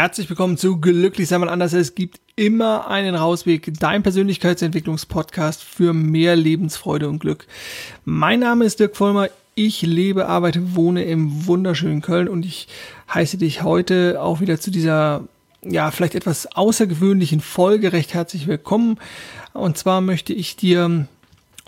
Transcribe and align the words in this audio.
Herzlich 0.00 0.30
willkommen 0.30 0.56
zu 0.56 0.80
Glücklich 0.80 1.28
sein 1.28 1.42
mal 1.42 1.50
anders. 1.50 1.74
Es 1.74 1.94
gibt 1.94 2.20
immer 2.34 2.88
einen 2.88 3.14
Rausweg, 3.14 3.70
dein 3.80 4.02
Persönlichkeitsentwicklungspodcast 4.02 5.62
für 5.62 5.92
mehr 5.92 6.36
Lebensfreude 6.36 7.06
und 7.06 7.18
Glück. 7.18 7.46
Mein 8.06 8.40
Name 8.40 8.64
ist 8.64 8.80
Dirk 8.80 8.96
Vollmer. 8.96 9.28
Ich 9.54 9.82
lebe, 9.82 10.26
arbeite, 10.26 10.74
wohne 10.74 11.04
im 11.04 11.46
wunderschönen 11.46 12.00
Köln 12.00 12.28
und 12.28 12.46
ich 12.46 12.66
heiße 13.12 13.36
dich 13.36 13.62
heute 13.62 14.22
auch 14.22 14.40
wieder 14.40 14.58
zu 14.58 14.70
dieser, 14.70 15.24
ja, 15.62 15.90
vielleicht 15.90 16.14
etwas 16.14 16.46
außergewöhnlichen 16.46 17.42
Folge 17.42 17.92
recht 17.92 18.14
herzlich 18.14 18.46
willkommen. 18.46 18.96
Und 19.52 19.76
zwar 19.76 20.00
möchte 20.00 20.32
ich 20.32 20.56
dir 20.56 21.08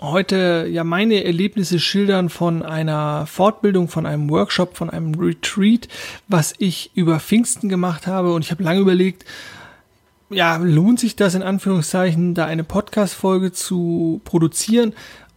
heute 0.01 0.67
ja 0.69 0.83
meine 0.83 1.23
Erlebnisse 1.23 1.79
schildern 1.79 2.29
von 2.29 2.63
einer 2.63 3.25
Fortbildung, 3.25 3.87
von 3.87 4.05
einem 4.05 4.29
Workshop, 4.29 4.75
von 4.75 4.89
einem 4.89 5.15
Retreat, 5.15 5.87
was 6.27 6.53
ich 6.57 6.91
über 6.95 7.19
Pfingsten 7.19 7.69
gemacht 7.69 8.07
habe. 8.07 8.33
Und 8.33 8.43
ich 8.43 8.51
habe 8.51 8.63
lange 8.63 8.81
überlegt, 8.81 9.25
ja, 10.29 10.57
lohnt 10.57 10.99
sich 10.99 11.15
das 11.15 11.35
in 11.35 11.43
Anführungszeichen, 11.43 12.33
da 12.33 12.45
eine 12.45 12.63
Podcast-Folge 12.63 13.51
zu 13.51 14.21
produzieren? 14.25 14.93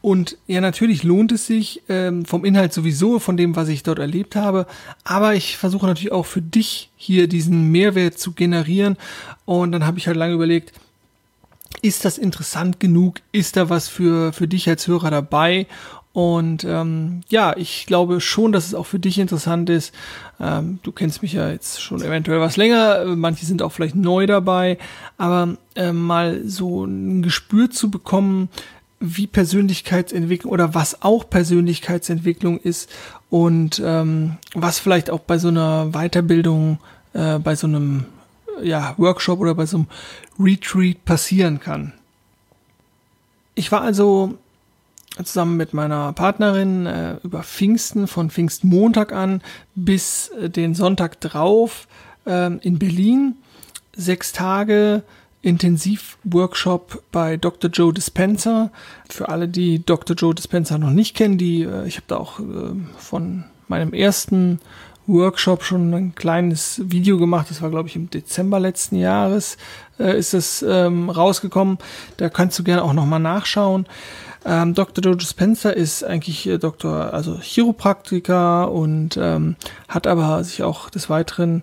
Und 0.06 0.38
ja, 0.46 0.60
natürlich 0.60 1.02
lohnt 1.02 1.32
es 1.32 1.46
sich 1.46 1.82
ähm, 1.88 2.24
vom 2.24 2.44
Inhalt 2.44 2.72
sowieso, 2.72 3.18
von 3.18 3.36
dem, 3.36 3.56
was 3.56 3.68
ich 3.68 3.82
dort 3.82 3.98
erlebt 3.98 4.36
habe. 4.36 4.66
Aber 5.02 5.34
ich 5.34 5.56
versuche 5.56 5.86
natürlich 5.86 6.12
auch 6.12 6.26
für 6.26 6.42
dich 6.42 6.90
hier 6.96 7.26
diesen 7.26 7.72
Mehrwert 7.72 8.18
zu 8.18 8.32
generieren. 8.32 8.96
Und 9.46 9.72
dann 9.72 9.84
habe 9.84 9.98
ich 9.98 10.06
halt 10.06 10.16
lange 10.16 10.34
überlegt, 10.34 10.72
ist 11.82 12.04
das 12.04 12.18
interessant 12.18 12.80
genug? 12.80 13.20
Ist 13.32 13.56
da 13.56 13.68
was 13.68 13.88
für, 13.88 14.32
für 14.32 14.48
dich 14.48 14.68
als 14.68 14.86
Hörer 14.86 15.10
dabei? 15.10 15.66
Und 16.16 16.64
ähm, 16.64 17.20
ja, 17.28 17.54
ich 17.58 17.84
glaube 17.84 18.22
schon, 18.22 18.50
dass 18.50 18.66
es 18.66 18.74
auch 18.74 18.86
für 18.86 18.98
dich 18.98 19.18
interessant 19.18 19.68
ist. 19.68 19.94
Ähm, 20.40 20.78
du 20.82 20.90
kennst 20.90 21.20
mich 21.20 21.34
ja 21.34 21.50
jetzt 21.50 21.82
schon 21.82 22.00
eventuell 22.00 22.40
was 22.40 22.56
länger, 22.56 23.04
manche 23.16 23.44
sind 23.44 23.60
auch 23.60 23.72
vielleicht 23.72 23.96
neu 23.96 24.26
dabei, 24.26 24.78
aber 25.18 25.58
äh, 25.74 25.92
mal 25.92 26.40
so 26.46 26.86
ein 26.86 27.20
Gespür 27.20 27.70
zu 27.70 27.90
bekommen, 27.90 28.48
wie 28.98 29.26
Persönlichkeitsentwicklung 29.26 30.50
oder 30.50 30.74
was 30.74 31.02
auch 31.02 31.28
Persönlichkeitsentwicklung 31.28 32.60
ist 32.60 32.90
und 33.28 33.82
ähm, 33.84 34.38
was 34.54 34.78
vielleicht 34.78 35.10
auch 35.10 35.20
bei 35.20 35.36
so 35.36 35.48
einer 35.48 35.90
Weiterbildung, 35.92 36.78
äh, 37.12 37.38
bei 37.38 37.56
so 37.56 37.66
einem 37.66 38.06
ja, 38.62 38.94
Workshop 38.96 39.40
oder 39.40 39.54
bei 39.54 39.66
so 39.66 39.78
einem 39.78 39.86
Retreat 40.38 41.04
passieren 41.04 41.60
kann. 41.60 41.92
Ich 43.54 43.72
war 43.72 43.80
also 43.82 44.34
zusammen 45.24 45.56
mit 45.56 45.72
meiner 45.72 46.12
Partnerin 46.12 46.86
äh, 46.86 47.16
über 47.22 47.42
Pfingsten 47.42 48.06
von 48.06 48.30
Pfingstmontag 48.30 49.12
an 49.12 49.40
bis 49.74 50.28
äh, 50.28 50.50
den 50.50 50.74
Sonntag 50.74 51.20
drauf 51.20 51.88
äh, 52.26 52.54
in 52.58 52.78
Berlin. 52.78 53.36
Sechs 53.96 54.32
Tage 54.32 55.02
Intensivworkshop 55.40 57.02
bei 57.12 57.36
Dr. 57.36 57.70
Joe 57.70 57.94
Dispenza. 57.94 58.70
Für 59.08 59.28
alle, 59.28 59.48
die 59.48 59.84
Dr. 59.84 60.16
Joe 60.16 60.34
Dispenza 60.34 60.76
noch 60.76 60.90
nicht 60.90 61.16
kennen, 61.16 61.38
die 61.38 61.62
äh, 61.62 61.86
ich 61.86 61.96
habe 61.96 62.06
da 62.08 62.16
auch 62.16 62.40
äh, 62.40 62.74
von 62.98 63.44
meinem 63.68 63.92
ersten 63.92 64.60
Workshop 65.06 65.62
schon 65.62 65.94
ein 65.94 66.14
kleines 66.14 66.80
Video 66.84 67.18
gemacht. 67.18 67.46
Das 67.50 67.62
war, 67.62 67.70
glaube 67.70 67.88
ich, 67.88 67.96
im 67.96 68.10
Dezember 68.10 68.60
letzten 68.60 68.96
Jahres 68.96 69.56
äh, 69.98 70.18
ist 70.18 70.34
das 70.34 70.64
ähm, 70.66 71.10
rausgekommen. 71.10 71.78
Da 72.16 72.28
kannst 72.28 72.58
du 72.58 72.64
gerne 72.64 72.82
auch 72.82 72.92
nochmal 72.92 73.20
nachschauen. 73.20 73.86
Ähm, 74.44 74.74
Dr. 74.74 75.04
Joe 75.04 75.20
Spencer 75.20 75.76
ist 75.76 76.04
eigentlich 76.04 76.46
äh, 76.46 76.58
Doktor, 76.58 77.12
also 77.12 77.38
Chiropraktiker 77.40 78.70
und 78.70 79.16
ähm, 79.16 79.56
hat 79.88 80.06
aber 80.06 80.42
sich 80.44 80.62
auch 80.62 80.88
des 80.90 81.10
Weiteren 81.10 81.62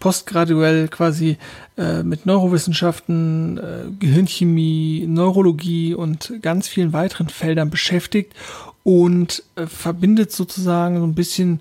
postgraduell 0.00 0.88
quasi 0.88 1.38
äh, 1.76 2.02
mit 2.02 2.26
Neurowissenschaften, 2.26 3.58
äh, 3.58 3.90
Gehirnchemie, 3.98 5.06
Neurologie 5.08 5.94
und 5.94 6.34
ganz 6.42 6.68
vielen 6.68 6.92
weiteren 6.92 7.28
Feldern 7.28 7.70
beschäftigt 7.70 8.34
und 8.82 9.42
äh, 9.56 9.66
verbindet 9.66 10.32
sozusagen 10.32 10.98
so 10.98 11.04
ein 11.04 11.14
bisschen 11.14 11.60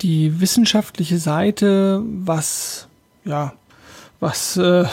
die 0.00 0.40
wissenschaftliche 0.40 1.18
Seite, 1.18 2.02
was 2.04 2.88
ja, 3.24 3.52
was 4.20 4.56
äh, 4.56 4.84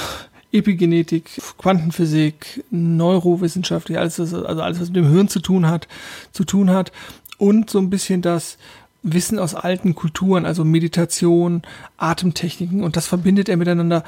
Epigenetik, 0.52 1.42
Quantenphysik, 1.58 2.64
Neurowissenschaftlich, 2.72 3.98
alles, 3.98 4.20
also 4.20 4.46
alles, 4.46 4.80
was 4.80 4.88
mit 4.88 4.98
dem 4.98 5.12
Hirn 5.12 5.28
zu 5.28 5.40
tun 5.40 5.68
hat, 5.68 5.88
zu 6.32 6.44
tun 6.44 6.70
hat 6.70 6.92
und 7.38 7.70
so 7.70 7.80
ein 7.80 7.90
bisschen 7.90 8.22
das 8.22 8.58
Wissen 9.04 9.38
aus 9.38 9.54
alten 9.54 9.96
Kulturen, 9.96 10.46
also 10.46 10.64
Meditation, 10.64 11.62
Atemtechniken 11.98 12.84
und 12.84 12.96
das 12.96 13.08
verbindet 13.08 13.50
er 13.50 13.58
miteinander. 13.58 14.04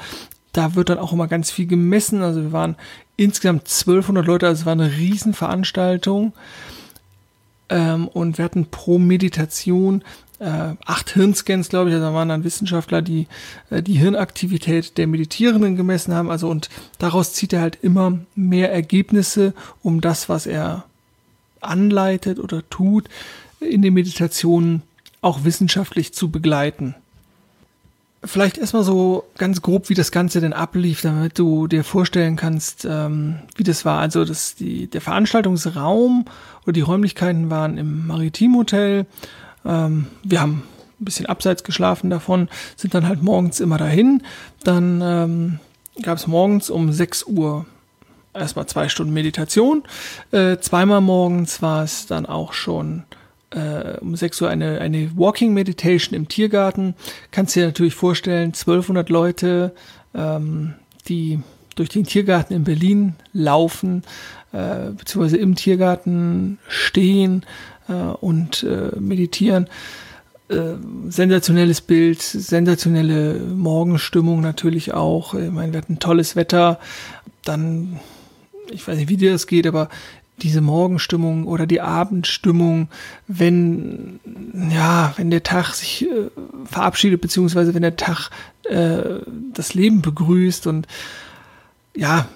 Da 0.52 0.74
wird 0.74 0.88
dann 0.88 0.98
auch 0.98 1.12
immer 1.12 1.28
ganz 1.28 1.50
viel 1.50 1.66
gemessen. 1.66 2.22
Also 2.22 2.42
wir 2.42 2.52
waren 2.52 2.74
insgesamt 3.16 3.68
1200 3.68 4.26
Leute, 4.26 4.46
also 4.46 4.60
es 4.60 4.66
war 4.66 4.72
eine 4.72 4.96
Riesenveranstaltung. 4.96 6.32
Ähm, 7.68 8.08
und 8.08 8.38
wir 8.38 8.44
hatten 8.46 8.66
pro 8.70 8.98
Meditation 8.98 10.02
äh, 10.40 10.74
acht 10.84 11.10
Hirnscans, 11.10 11.68
glaube 11.68 11.90
ich, 11.90 11.96
also 11.96 12.06
da 12.06 12.14
waren 12.14 12.28
dann 12.28 12.44
Wissenschaftler, 12.44 13.02
die 13.02 13.26
äh, 13.70 13.82
die 13.82 13.94
Hirnaktivität 13.94 14.96
der 14.96 15.06
Meditierenden 15.06 15.76
gemessen 15.76 16.14
haben. 16.14 16.30
Also 16.30 16.48
und 16.48 16.68
daraus 16.98 17.32
zieht 17.32 17.52
er 17.52 17.60
halt 17.60 17.78
immer 17.82 18.18
mehr 18.34 18.72
Ergebnisse, 18.72 19.52
um 19.82 20.00
das, 20.00 20.28
was 20.28 20.46
er 20.46 20.84
anleitet 21.60 22.38
oder 22.38 22.68
tut, 22.70 23.08
in 23.60 23.82
den 23.82 23.94
Meditationen 23.94 24.82
auch 25.20 25.44
wissenschaftlich 25.44 26.14
zu 26.14 26.30
begleiten. 26.30 26.94
Vielleicht 28.24 28.58
erstmal 28.58 28.82
so 28.82 29.24
ganz 29.38 29.62
grob, 29.62 29.88
wie 29.88 29.94
das 29.94 30.10
Ganze 30.10 30.40
denn 30.40 30.52
ablief, 30.52 31.02
damit 31.02 31.38
du 31.38 31.68
dir 31.68 31.84
vorstellen 31.84 32.34
kannst, 32.34 32.84
ähm, 32.84 33.36
wie 33.56 33.62
das 33.62 33.84
war. 33.84 34.00
Also 34.00 34.24
das, 34.24 34.56
die, 34.56 34.88
der 34.88 35.00
Veranstaltungsraum 35.00 36.24
oder 36.62 36.72
die 36.72 36.80
Räumlichkeiten 36.80 37.48
waren 37.50 37.78
im 37.78 38.06
Maritimhotel 38.08 39.06
ähm, 39.68 40.06
wir 40.24 40.40
haben 40.40 40.62
ein 41.00 41.04
bisschen 41.04 41.26
abseits 41.26 41.62
geschlafen 41.62 42.10
davon, 42.10 42.48
sind 42.76 42.94
dann 42.94 43.06
halt 43.06 43.22
morgens 43.22 43.60
immer 43.60 43.78
dahin. 43.78 44.22
Dann 44.64 45.00
ähm, 45.02 45.58
gab 46.02 46.18
es 46.18 46.26
morgens 46.26 46.70
um 46.70 46.92
6 46.92 47.24
Uhr 47.24 47.66
erstmal 48.34 48.66
zwei 48.66 48.88
Stunden 48.88 49.12
Meditation. 49.12 49.84
Äh, 50.32 50.58
zweimal 50.58 51.00
morgens 51.00 51.62
war 51.62 51.84
es 51.84 52.06
dann 52.06 52.26
auch 52.26 52.52
schon 52.52 53.04
äh, 53.50 53.98
um 54.00 54.16
6 54.16 54.42
Uhr 54.42 54.48
eine, 54.48 54.80
eine 54.80 55.10
Walking 55.16 55.54
Meditation 55.54 56.16
im 56.16 56.28
Tiergarten. 56.28 56.94
Kannst 57.30 57.56
dir 57.56 57.66
natürlich 57.66 57.94
vorstellen, 57.94 58.48
1200 58.48 59.08
Leute, 59.08 59.74
ähm, 60.14 60.74
die 61.08 61.40
durch 61.74 61.88
den 61.88 62.04
Tiergarten 62.04 62.54
in 62.54 62.64
Berlin 62.64 63.14
laufen, 63.32 64.02
äh, 64.52 64.90
beziehungsweise 64.90 65.36
im 65.36 65.54
Tiergarten 65.54 66.58
stehen, 66.68 67.44
äh, 67.88 67.92
und 67.92 68.62
äh, 68.62 68.98
meditieren. 68.98 69.68
Äh, 70.48 70.74
sensationelles 71.08 71.80
Bild, 71.80 72.22
sensationelle 72.22 73.34
Morgenstimmung 73.34 74.40
natürlich 74.40 74.94
auch. 74.94 75.34
Ich 75.34 75.50
meine, 75.50 75.72
wir 75.72 75.78
hatten 75.78 75.98
tolles 75.98 76.36
Wetter. 76.36 76.78
Dann, 77.44 78.00
ich 78.70 78.86
weiß 78.86 78.96
nicht, 78.96 79.08
wie 79.08 79.16
dir 79.16 79.32
das 79.32 79.46
geht, 79.46 79.66
aber 79.66 79.88
diese 80.40 80.60
Morgenstimmung 80.60 81.46
oder 81.46 81.66
die 81.66 81.80
Abendstimmung, 81.80 82.88
wenn 83.26 84.20
ja, 84.72 85.12
wenn 85.16 85.30
der 85.30 85.42
Tag 85.42 85.74
sich 85.74 86.06
äh, 86.06 86.30
verabschiedet 86.64 87.20
beziehungsweise 87.20 87.74
wenn 87.74 87.82
der 87.82 87.96
Tag 87.96 88.30
äh, 88.64 89.20
das 89.52 89.74
Leben 89.74 90.00
begrüßt 90.00 90.66
und 90.66 90.86
ja 91.96 92.28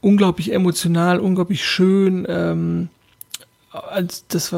unglaublich 0.00 0.52
emotional, 0.52 1.18
unglaublich 1.18 1.64
schön. 1.64 2.26
Ähm, 2.28 2.88
das 4.28 4.54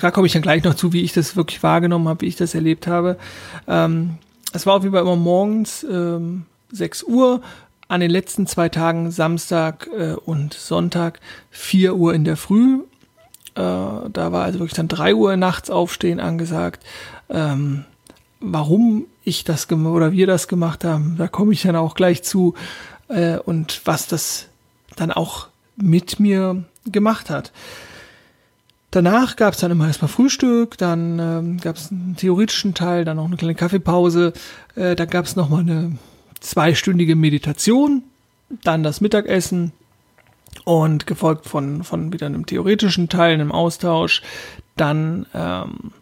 da 0.00 0.10
komme 0.10 0.26
ich 0.26 0.32
dann 0.32 0.42
gleich 0.42 0.64
noch 0.64 0.74
zu, 0.74 0.92
wie 0.92 1.02
ich 1.02 1.12
das 1.12 1.36
wirklich 1.36 1.62
wahrgenommen 1.62 2.08
habe, 2.08 2.22
wie 2.22 2.26
ich 2.26 2.36
das 2.36 2.54
erlebt 2.54 2.86
habe. 2.86 3.16
Ähm, 3.66 4.18
es 4.52 4.66
war 4.66 4.74
auf 4.74 4.82
jeden 4.82 4.94
Fall 4.94 5.02
immer 5.02 5.16
morgens 5.16 5.84
ähm, 5.84 6.46
6 6.72 7.04
Uhr, 7.04 7.40
an 7.88 8.00
den 8.00 8.10
letzten 8.10 8.46
zwei 8.46 8.68
Tagen, 8.68 9.10
Samstag 9.10 9.88
äh, 9.96 10.12
und 10.12 10.54
Sonntag, 10.54 11.20
4 11.50 11.94
Uhr 11.94 12.14
in 12.14 12.24
der 12.24 12.36
Früh. 12.36 12.80
Äh, 13.54 13.60
da 13.60 14.32
war 14.32 14.44
also 14.44 14.58
wirklich 14.58 14.76
dann 14.76 14.88
3 14.88 15.14
Uhr 15.14 15.36
nachts 15.36 15.70
aufstehen 15.70 16.20
angesagt. 16.20 16.84
Ähm, 17.30 17.84
warum 18.40 19.06
ich 19.24 19.44
das 19.44 19.70
oder 19.70 20.12
wir 20.12 20.26
das 20.26 20.48
gemacht 20.48 20.84
haben, 20.84 21.16
da 21.18 21.28
komme 21.28 21.52
ich 21.52 21.62
dann 21.62 21.76
auch 21.76 21.94
gleich 21.94 22.22
zu. 22.22 22.54
Äh, 23.08 23.38
und 23.38 23.82
was 23.84 24.06
das 24.06 24.48
dann 24.96 25.12
auch 25.12 25.48
mit 25.76 26.20
mir 26.20 26.64
gemacht 26.84 27.30
hat. 27.30 27.52
Danach 28.90 29.36
gab 29.36 29.52
es 29.52 29.60
dann 29.60 29.70
immer 29.70 29.86
erstmal 29.86 30.08
Frühstück, 30.08 30.78
dann 30.78 31.18
ähm, 31.18 31.56
gab 31.58 31.76
es 31.76 31.92
einen 31.92 32.16
theoretischen 32.16 32.72
Teil, 32.72 33.04
dann 33.04 33.18
noch 33.18 33.26
eine 33.26 33.36
kleine 33.36 33.54
Kaffeepause, 33.54 34.32
äh, 34.76 34.96
dann 34.96 35.08
gab 35.10 35.26
es 35.26 35.36
nochmal 35.36 35.60
eine 35.60 35.98
zweistündige 36.40 37.14
Meditation, 37.14 38.02
dann 38.64 38.82
das 38.82 39.02
Mittagessen 39.02 39.72
und 40.64 41.06
gefolgt 41.06 41.46
von, 41.46 41.84
von 41.84 42.14
wieder 42.14 42.26
einem 42.26 42.46
theoretischen 42.46 43.10
Teil, 43.10 43.34
einem 43.34 43.52
Austausch, 43.52 44.22
dann 44.76 45.26
ähm, 45.34 45.92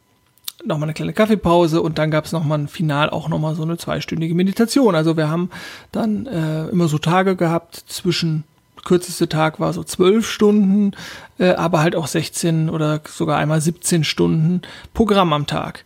nochmal 0.64 0.86
eine 0.86 0.94
kleine 0.94 1.12
Kaffeepause 1.12 1.82
und 1.82 1.98
dann 1.98 2.12
gab 2.12 2.24
es 2.24 2.32
nochmal 2.32 2.58
ein 2.58 2.68
Final, 2.68 3.10
auch 3.10 3.28
nochmal 3.28 3.56
so 3.56 3.62
eine 3.62 3.78
zweistündige 3.78 4.34
Meditation. 4.34 4.94
Also 4.94 5.16
wir 5.16 5.28
haben 5.28 5.50
dann 5.90 6.26
äh, 6.26 6.68
immer 6.68 6.86
so 6.86 6.98
Tage 6.98 7.36
gehabt 7.36 7.76
zwischen 7.86 8.44
kürzeste 8.86 9.28
Tag 9.28 9.60
war 9.60 9.74
so 9.74 9.84
zwölf 9.84 10.30
Stunden, 10.30 10.92
äh, 11.38 11.50
aber 11.50 11.80
halt 11.80 11.94
auch 11.94 12.06
16 12.06 12.70
oder 12.70 13.02
sogar 13.06 13.36
einmal 13.36 13.60
17 13.60 14.04
Stunden 14.04 14.62
Programm 14.94 15.34
am 15.34 15.46
Tag. 15.46 15.84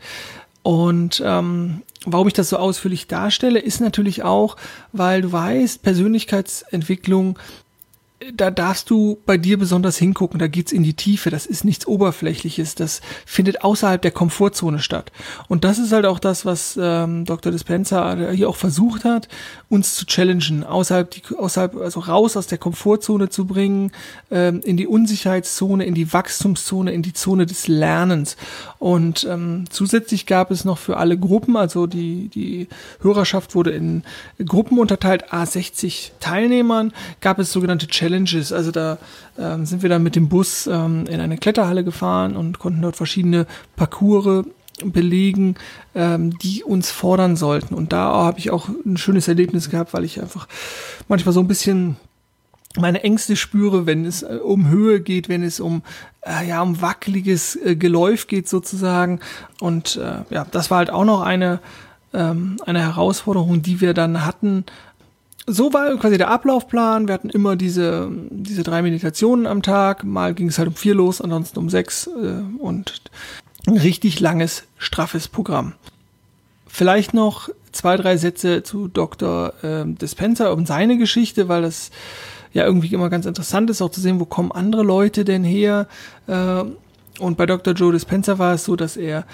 Und 0.62 1.22
ähm, 1.24 1.82
warum 2.04 2.28
ich 2.28 2.34
das 2.34 2.50
so 2.50 2.58
ausführlich 2.58 3.08
darstelle, 3.08 3.58
ist 3.58 3.80
natürlich 3.80 4.22
auch, 4.22 4.56
weil 4.92 5.22
du 5.22 5.32
weißt, 5.32 5.82
Persönlichkeitsentwicklung 5.82 7.38
da 8.34 8.50
darfst 8.50 8.90
du 8.90 9.18
bei 9.24 9.38
dir 9.38 9.58
besonders 9.58 9.96
hingucken, 9.96 10.38
da 10.38 10.46
geht's 10.46 10.72
in 10.72 10.82
die 10.82 10.92
Tiefe, 10.92 11.30
das 11.30 11.46
ist 11.46 11.64
nichts 11.64 11.86
Oberflächliches, 11.86 12.74
das 12.74 13.00
findet 13.24 13.64
außerhalb 13.64 14.02
der 14.02 14.10
Komfortzone 14.10 14.78
statt. 14.80 15.10
Und 15.48 15.64
das 15.64 15.78
ist 15.78 15.92
halt 15.92 16.04
auch 16.04 16.18
das, 16.18 16.44
was 16.44 16.78
ähm, 16.80 17.24
Dr. 17.24 17.50
Dispenza 17.50 18.30
hier 18.32 18.50
auch 18.50 18.56
versucht 18.56 19.04
hat, 19.04 19.28
uns 19.70 19.94
zu 19.94 20.04
challengen, 20.04 20.64
außerhalb, 20.64 21.10
die, 21.10 21.22
außerhalb, 21.34 21.76
also 21.76 22.00
raus 22.00 22.36
aus 22.36 22.46
der 22.46 22.58
Komfortzone 22.58 23.30
zu 23.30 23.46
bringen, 23.46 23.90
ähm, 24.30 24.60
in 24.64 24.76
die 24.76 24.86
Unsicherheitszone, 24.86 25.86
in 25.86 25.94
die 25.94 26.12
Wachstumszone, 26.12 26.92
in 26.92 27.02
die 27.02 27.14
Zone 27.14 27.46
des 27.46 27.68
Lernens. 27.68 28.36
Und 28.78 29.26
ähm, 29.30 29.64
zusätzlich 29.70 30.26
gab 30.26 30.50
es 30.50 30.66
noch 30.66 30.76
für 30.76 30.98
alle 30.98 31.16
Gruppen, 31.16 31.56
also 31.56 31.86
die, 31.86 32.28
die 32.28 32.68
Hörerschaft 33.00 33.54
wurde 33.54 33.70
in 33.70 34.02
Gruppen 34.44 34.78
unterteilt, 34.78 35.32
A60 35.32 36.10
Teilnehmern, 36.20 36.92
gab 37.22 37.38
es 37.38 37.50
sogenannte 37.50 37.86
Challenges 37.86 38.09
Challenges. 38.10 38.52
Also 38.52 38.70
da 38.70 38.98
ähm, 39.38 39.64
sind 39.66 39.82
wir 39.82 39.88
dann 39.88 40.02
mit 40.02 40.16
dem 40.16 40.28
Bus 40.28 40.66
ähm, 40.66 41.06
in 41.06 41.20
eine 41.20 41.38
Kletterhalle 41.38 41.84
gefahren 41.84 42.36
und 42.36 42.58
konnten 42.58 42.82
dort 42.82 42.96
verschiedene 42.96 43.46
Parcours 43.76 44.46
belegen, 44.84 45.56
ähm, 45.94 46.38
die 46.38 46.64
uns 46.64 46.90
fordern 46.90 47.36
sollten. 47.36 47.74
Und 47.74 47.92
da 47.92 48.12
habe 48.12 48.38
ich 48.38 48.50
auch 48.50 48.68
ein 48.68 48.96
schönes 48.96 49.28
Erlebnis 49.28 49.70
gehabt, 49.70 49.92
weil 49.92 50.04
ich 50.04 50.20
einfach 50.20 50.48
manchmal 51.08 51.32
so 51.32 51.40
ein 51.40 51.48
bisschen 51.48 51.96
meine 52.76 53.02
Ängste 53.02 53.36
spüre, 53.36 53.86
wenn 53.86 54.04
es 54.04 54.22
äh, 54.22 54.38
um 54.42 54.68
Höhe 54.68 55.00
geht, 55.00 55.28
wenn 55.28 55.42
es 55.42 55.60
um 55.60 55.82
äh, 56.22 56.48
ja 56.48 56.62
um 56.62 56.80
wackeliges 56.80 57.56
äh, 57.56 57.76
Geläuf 57.76 58.26
geht 58.26 58.48
sozusagen. 58.48 59.20
Und 59.60 59.96
äh, 59.96 60.22
ja, 60.30 60.46
das 60.50 60.70
war 60.70 60.78
halt 60.78 60.90
auch 60.90 61.04
noch 61.04 61.20
eine 61.20 61.60
ähm, 62.12 62.56
eine 62.64 62.80
Herausforderung, 62.80 63.62
die 63.62 63.80
wir 63.80 63.94
dann 63.94 64.24
hatten, 64.24 64.64
so 65.50 65.72
war 65.72 65.96
quasi 65.96 66.18
der 66.18 66.28
Ablaufplan. 66.28 67.06
Wir 67.06 67.14
hatten 67.14 67.30
immer 67.30 67.56
diese, 67.56 68.10
diese 68.30 68.62
drei 68.62 68.82
Meditationen 68.82 69.46
am 69.46 69.62
Tag. 69.62 70.04
Mal 70.04 70.34
ging 70.34 70.48
es 70.48 70.58
halt 70.58 70.68
um 70.68 70.74
vier 70.74 70.94
los, 70.94 71.20
ansonsten 71.20 71.58
um 71.58 71.68
sechs 71.68 72.06
äh, 72.06 72.42
und 72.58 73.02
ein 73.66 73.76
richtig 73.76 74.20
langes, 74.20 74.64
straffes 74.78 75.28
Programm. 75.28 75.74
Vielleicht 76.66 77.14
noch 77.14 77.48
zwei, 77.72 77.96
drei 77.96 78.16
Sätze 78.16 78.62
zu 78.62 78.88
Dr. 78.88 79.52
Äh, 79.62 79.84
Dispenser 79.86 80.52
und 80.52 80.66
seine 80.66 80.98
Geschichte, 80.98 81.48
weil 81.48 81.62
das 81.62 81.90
ja 82.52 82.64
irgendwie 82.64 82.92
immer 82.92 83.10
ganz 83.10 83.26
interessant 83.26 83.70
ist, 83.70 83.82
auch 83.82 83.90
zu 83.90 84.00
sehen, 84.00 84.20
wo 84.20 84.24
kommen 84.24 84.52
andere 84.52 84.82
Leute 84.82 85.24
denn 85.24 85.44
her. 85.44 85.86
Äh, 86.26 86.64
und 87.18 87.36
bei 87.36 87.46
Dr. 87.46 87.74
Joe 87.74 87.92
Dispenser 87.92 88.38
war 88.38 88.54
es 88.54 88.64
so, 88.64 88.76
dass 88.76 88.96
er 88.96 89.24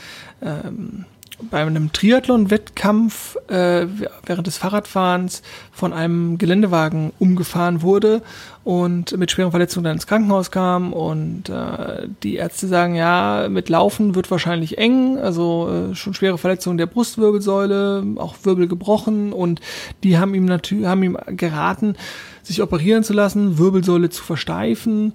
ähm, 0.43 1.05
bei 1.51 1.61
einem 1.61 1.93
Triathlon-Wettkampf 1.93 3.37
äh, 3.49 3.87
während 4.25 4.47
des 4.47 4.57
Fahrradfahrens 4.59 5.43
von 5.71 5.93
einem 5.93 6.39
Geländewagen 6.39 7.13
umgefahren 7.19 7.83
wurde 7.83 8.23
und 8.65 9.17
mit 9.17 9.31
schweren 9.31 9.51
Verletzungen 9.51 9.85
dann 9.85 9.95
ins 9.95 10.07
Krankenhaus 10.07 10.51
kam 10.51 10.93
und 10.93 11.49
äh, 11.49 12.09
die 12.23 12.37
Ärzte 12.37 12.69
sagen, 12.69 12.95
ja, 12.95 13.49
mit 13.51 13.69
Laufen 13.69 14.15
wird 14.15 14.31
wahrscheinlich 14.31 14.79
eng, 14.79 15.19
also 15.19 15.91
äh, 15.91 15.95
schon 15.95 16.15
schwere 16.15 16.39
Verletzungen 16.39 16.79
der 16.79 16.87
Brustwirbelsäule, 16.87 18.05
auch 18.17 18.37
Wirbel 18.43 18.67
gebrochen 18.67 19.33
und 19.33 19.61
die 20.05 20.19
haben 20.19 20.35
ihm 20.35 20.47
natürlich 20.47 20.87
haben 20.87 21.03
ihm 21.03 21.19
geraten, 21.29 21.97
sich 22.43 22.63
operieren 22.63 23.05
zu 23.05 23.13
lassen, 23.13 23.59
Wirbelsäule 23.59 24.09
zu 24.09 24.23
versteifen 24.23 25.13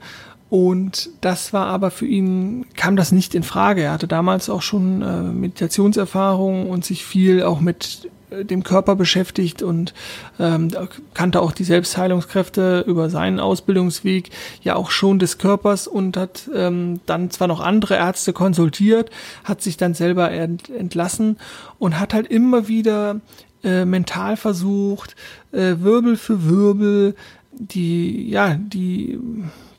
und 0.51 1.11
das 1.21 1.53
war 1.53 1.67
aber 1.67 1.91
für 1.91 2.05
ihn, 2.05 2.65
kam 2.75 2.97
das 2.97 3.13
nicht 3.13 3.35
in 3.35 3.43
Frage. 3.43 3.83
Er 3.83 3.93
hatte 3.93 4.09
damals 4.09 4.49
auch 4.49 4.61
schon 4.61 5.01
äh, 5.01 5.21
Meditationserfahrung 5.21 6.69
und 6.69 6.83
sich 6.83 7.05
viel 7.05 7.43
auch 7.43 7.61
mit 7.61 8.09
äh, 8.31 8.43
dem 8.43 8.61
Körper 8.65 8.97
beschäftigt 8.97 9.63
und 9.63 9.93
ähm, 10.39 10.69
kannte 11.13 11.41
auch 11.41 11.53
die 11.53 11.63
Selbstheilungskräfte 11.63 12.83
über 12.85 13.09
seinen 13.09 13.39
Ausbildungsweg 13.39 14.31
ja 14.61 14.75
auch 14.75 14.91
schon 14.91 15.19
des 15.19 15.37
Körpers 15.37 15.87
und 15.87 16.17
hat 16.17 16.49
ähm, 16.53 16.99
dann 17.05 17.31
zwar 17.31 17.47
noch 17.47 17.61
andere 17.61 17.95
Ärzte 17.95 18.33
konsultiert, 18.33 19.09
hat 19.45 19.61
sich 19.61 19.77
dann 19.77 19.93
selber 19.93 20.31
ent 20.31 20.69
entlassen 20.69 21.37
und 21.79 21.97
hat 21.97 22.13
halt 22.13 22.27
immer 22.27 22.67
wieder 22.67 23.21
äh, 23.63 23.85
mental 23.85 24.35
versucht, 24.35 25.15
äh, 25.53 25.75
Wirbel 25.79 26.17
für 26.17 26.43
Wirbel, 26.49 27.15
die, 27.53 28.29
ja, 28.29 28.55
die 28.55 29.17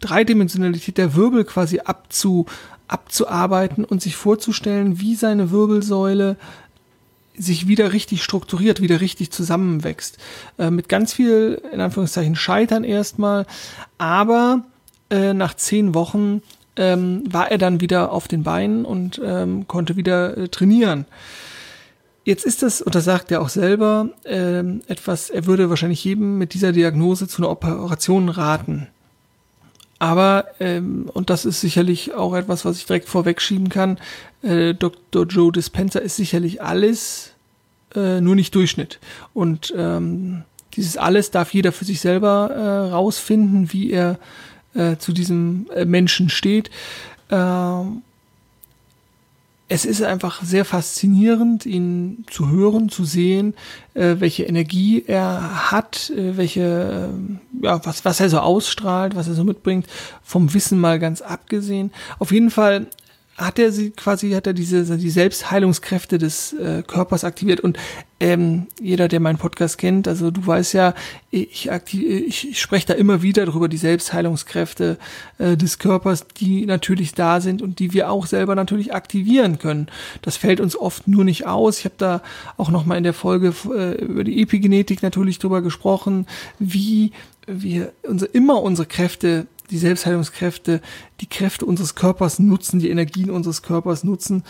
Dreidimensionalität 0.02 0.98
der 0.98 1.14
Wirbel 1.14 1.44
quasi 1.44 1.80
abzu, 1.80 2.46
abzuarbeiten 2.88 3.84
und 3.84 4.02
sich 4.02 4.16
vorzustellen, 4.16 5.00
wie 5.00 5.14
seine 5.14 5.50
Wirbelsäule 5.50 6.36
sich 7.36 7.66
wieder 7.66 7.92
richtig 7.92 8.22
strukturiert, 8.22 8.82
wieder 8.82 9.00
richtig 9.00 9.32
zusammenwächst. 9.32 10.18
Äh, 10.58 10.70
mit 10.70 10.88
ganz 10.88 11.14
viel, 11.14 11.62
in 11.72 11.80
Anführungszeichen, 11.80 12.36
Scheitern 12.36 12.84
erstmal, 12.84 13.46
aber 13.96 14.64
äh, 15.10 15.32
nach 15.32 15.54
zehn 15.54 15.94
Wochen 15.94 16.42
ähm, 16.76 17.24
war 17.30 17.50
er 17.50 17.58
dann 17.58 17.80
wieder 17.80 18.12
auf 18.12 18.28
den 18.28 18.42
Beinen 18.42 18.84
und 18.84 19.20
ähm, 19.24 19.66
konnte 19.66 19.96
wieder 19.96 20.36
äh, 20.36 20.48
trainieren. 20.48 21.06
Jetzt 22.24 22.44
ist 22.44 22.62
das, 22.62 22.80
und 22.80 22.94
das 22.94 23.04
sagt 23.04 23.32
er 23.32 23.40
auch 23.40 23.48
selber, 23.48 24.10
ähm, 24.24 24.82
etwas, 24.86 25.28
er 25.28 25.46
würde 25.46 25.70
wahrscheinlich 25.70 26.04
jedem 26.04 26.38
mit 26.38 26.54
dieser 26.54 26.72
Diagnose 26.72 27.26
zu 27.26 27.42
einer 27.42 27.50
Operation 27.50 28.28
raten. 28.28 28.88
Aber, 30.02 30.46
ähm, 30.58 31.08
und 31.14 31.30
das 31.30 31.44
ist 31.44 31.60
sicherlich 31.60 32.12
auch 32.12 32.34
etwas, 32.34 32.64
was 32.64 32.76
ich 32.76 32.86
direkt 32.86 33.08
vorwegschieben 33.08 33.68
kann, 33.68 33.98
äh, 34.42 34.74
Dr. 34.74 35.26
Joe 35.26 35.52
Dispenza 35.52 36.00
ist 36.00 36.16
sicherlich 36.16 36.60
alles, 36.60 37.34
äh, 37.94 38.20
nur 38.20 38.34
nicht 38.34 38.52
Durchschnitt. 38.52 38.98
Und 39.32 39.72
ähm, 39.76 40.42
dieses 40.74 40.96
alles 40.96 41.30
darf 41.30 41.54
jeder 41.54 41.70
für 41.70 41.84
sich 41.84 42.00
selber 42.00 42.50
äh, 42.50 42.90
rausfinden, 42.90 43.72
wie 43.72 43.92
er 43.92 44.18
äh, 44.74 44.96
zu 44.96 45.12
diesem 45.12 45.70
äh, 45.72 45.84
Menschen 45.84 46.30
steht. 46.30 46.68
Ähm, 47.30 48.02
es 49.72 49.86
ist 49.86 50.02
einfach 50.02 50.42
sehr 50.42 50.66
faszinierend, 50.66 51.64
ihn 51.64 52.26
zu 52.30 52.50
hören, 52.50 52.90
zu 52.90 53.06
sehen, 53.06 53.54
äh, 53.94 54.16
welche 54.18 54.44
Energie 54.44 55.02
er 55.06 55.72
hat, 55.72 56.10
äh, 56.10 56.36
welche, 56.36 57.08
äh, 57.62 57.64
ja, 57.64 57.80
was, 57.82 58.04
was 58.04 58.20
er 58.20 58.28
so 58.28 58.38
ausstrahlt, 58.40 59.16
was 59.16 59.28
er 59.28 59.34
so 59.34 59.44
mitbringt, 59.44 59.86
vom 60.22 60.52
Wissen 60.52 60.78
mal 60.78 60.98
ganz 60.98 61.22
abgesehen. 61.22 61.90
Auf 62.18 62.32
jeden 62.32 62.50
Fall 62.50 62.86
hat 63.36 63.58
er 63.58 63.72
sie 63.72 63.90
quasi, 63.90 64.30
hat 64.32 64.46
er 64.46 64.52
diese 64.52 64.98
die 64.98 65.10
Selbstheilungskräfte 65.10 66.18
des 66.18 66.52
äh, 66.52 66.82
Körpers 66.86 67.24
aktiviert 67.24 67.60
und 67.60 67.78
ähm, 68.20 68.66
jeder, 68.80 69.08
der 69.08 69.20
meinen 69.20 69.38
Podcast 69.38 69.78
kennt, 69.78 70.06
also 70.06 70.30
du 70.30 70.46
weißt 70.46 70.74
ja, 70.74 70.94
ich, 71.30 71.68
ich, 71.68 72.48
ich 72.50 72.60
spreche 72.60 72.86
da 72.86 72.94
immer 72.94 73.22
wieder 73.22 73.46
darüber, 73.46 73.68
die 73.68 73.78
Selbstheilungskräfte 73.78 74.98
äh, 75.38 75.56
des 75.56 75.78
Körpers, 75.78 76.26
die 76.36 76.66
natürlich 76.66 77.14
da 77.14 77.40
sind 77.40 77.62
und 77.62 77.78
die 77.78 77.92
wir 77.94 78.10
auch 78.10 78.26
selber 78.26 78.54
natürlich 78.54 78.94
aktivieren 78.94 79.58
können. 79.58 79.88
Das 80.20 80.36
fällt 80.36 80.60
uns 80.60 80.76
oft 80.76 81.08
nur 81.08 81.24
nicht 81.24 81.46
aus. 81.46 81.78
Ich 81.78 81.84
habe 81.84 81.96
da 81.98 82.22
auch 82.58 82.70
noch 82.70 82.84
mal 82.84 82.96
in 82.96 83.04
der 83.04 83.14
Folge 83.14 83.54
äh, 83.74 84.04
über 84.04 84.24
die 84.24 84.40
Epigenetik 84.40 85.02
natürlich 85.02 85.38
drüber 85.38 85.62
gesprochen, 85.62 86.26
wie 86.60 87.12
wir 87.46 87.92
unsere, 88.02 88.30
immer 88.30 88.62
unsere 88.62 88.86
Kräfte 88.86 89.46
die 89.72 89.78
Selbstheilungskräfte, 89.78 90.80
die 91.20 91.28
Kräfte 91.28 91.64
unseres 91.66 91.94
Körpers 91.94 92.38
nutzen, 92.38 92.78
die 92.78 92.90
Energien 92.90 93.30
unseres 93.30 93.62
Körpers 93.62 94.04
nutzen. 94.04 94.44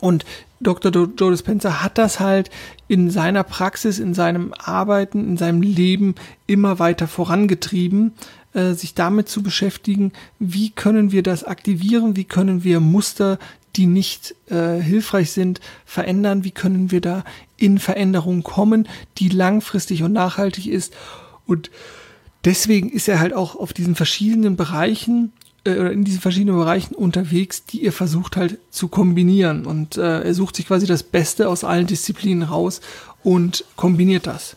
Und 0.00 0.24
Dr. 0.60 0.92
Joe 0.92 1.30
Dispenza 1.30 1.82
hat 1.82 1.98
das 1.98 2.20
halt 2.20 2.50
in 2.88 3.10
seiner 3.10 3.42
Praxis, 3.42 3.98
in 3.98 4.12
seinem 4.12 4.52
Arbeiten, 4.52 5.26
in 5.26 5.36
seinem 5.36 5.62
Leben 5.62 6.14
immer 6.46 6.78
weiter 6.78 7.08
vorangetrieben, 7.08 8.12
äh, 8.52 8.74
sich 8.74 8.94
damit 8.94 9.28
zu 9.28 9.42
beschäftigen, 9.42 10.12
wie 10.38 10.70
können 10.70 11.10
wir 11.10 11.22
das 11.22 11.44
aktivieren, 11.44 12.16
wie 12.16 12.24
können 12.24 12.64
wir 12.64 12.80
Muster, 12.80 13.38
die 13.76 13.86
nicht 13.86 14.34
äh, 14.50 14.78
hilfreich 14.78 15.30
sind, 15.30 15.60
verändern, 15.84 16.44
wie 16.44 16.50
können 16.50 16.90
wir 16.90 17.00
da 17.00 17.24
in 17.56 17.78
Veränderung 17.78 18.42
kommen, 18.42 18.88
die 19.18 19.28
langfristig 19.28 20.02
und 20.02 20.12
nachhaltig 20.12 20.66
ist. 20.66 20.94
Und 21.46 21.70
deswegen 22.44 22.90
ist 22.90 23.08
er 23.08 23.20
halt 23.20 23.32
auch 23.32 23.56
auf 23.56 23.72
diesen 23.72 23.94
verschiedenen 23.94 24.56
Bereichen 24.56 25.32
äh, 25.64 25.78
oder 25.78 25.92
in 25.92 26.04
diesen 26.04 26.20
verschiedenen 26.20 26.56
Bereichen 26.56 26.94
unterwegs, 26.94 27.64
die 27.64 27.84
er 27.84 27.92
versucht 27.92 28.36
halt 28.36 28.58
zu 28.70 28.88
kombinieren. 28.88 29.66
Und 29.66 29.96
äh, 29.96 30.22
er 30.22 30.34
sucht 30.34 30.56
sich 30.56 30.66
quasi 30.66 30.86
das 30.86 31.02
Beste 31.02 31.48
aus 31.48 31.64
allen 31.64 31.86
Disziplinen 31.86 32.42
raus 32.42 32.80
und 33.22 33.64
kombiniert 33.76 34.26
das. 34.26 34.56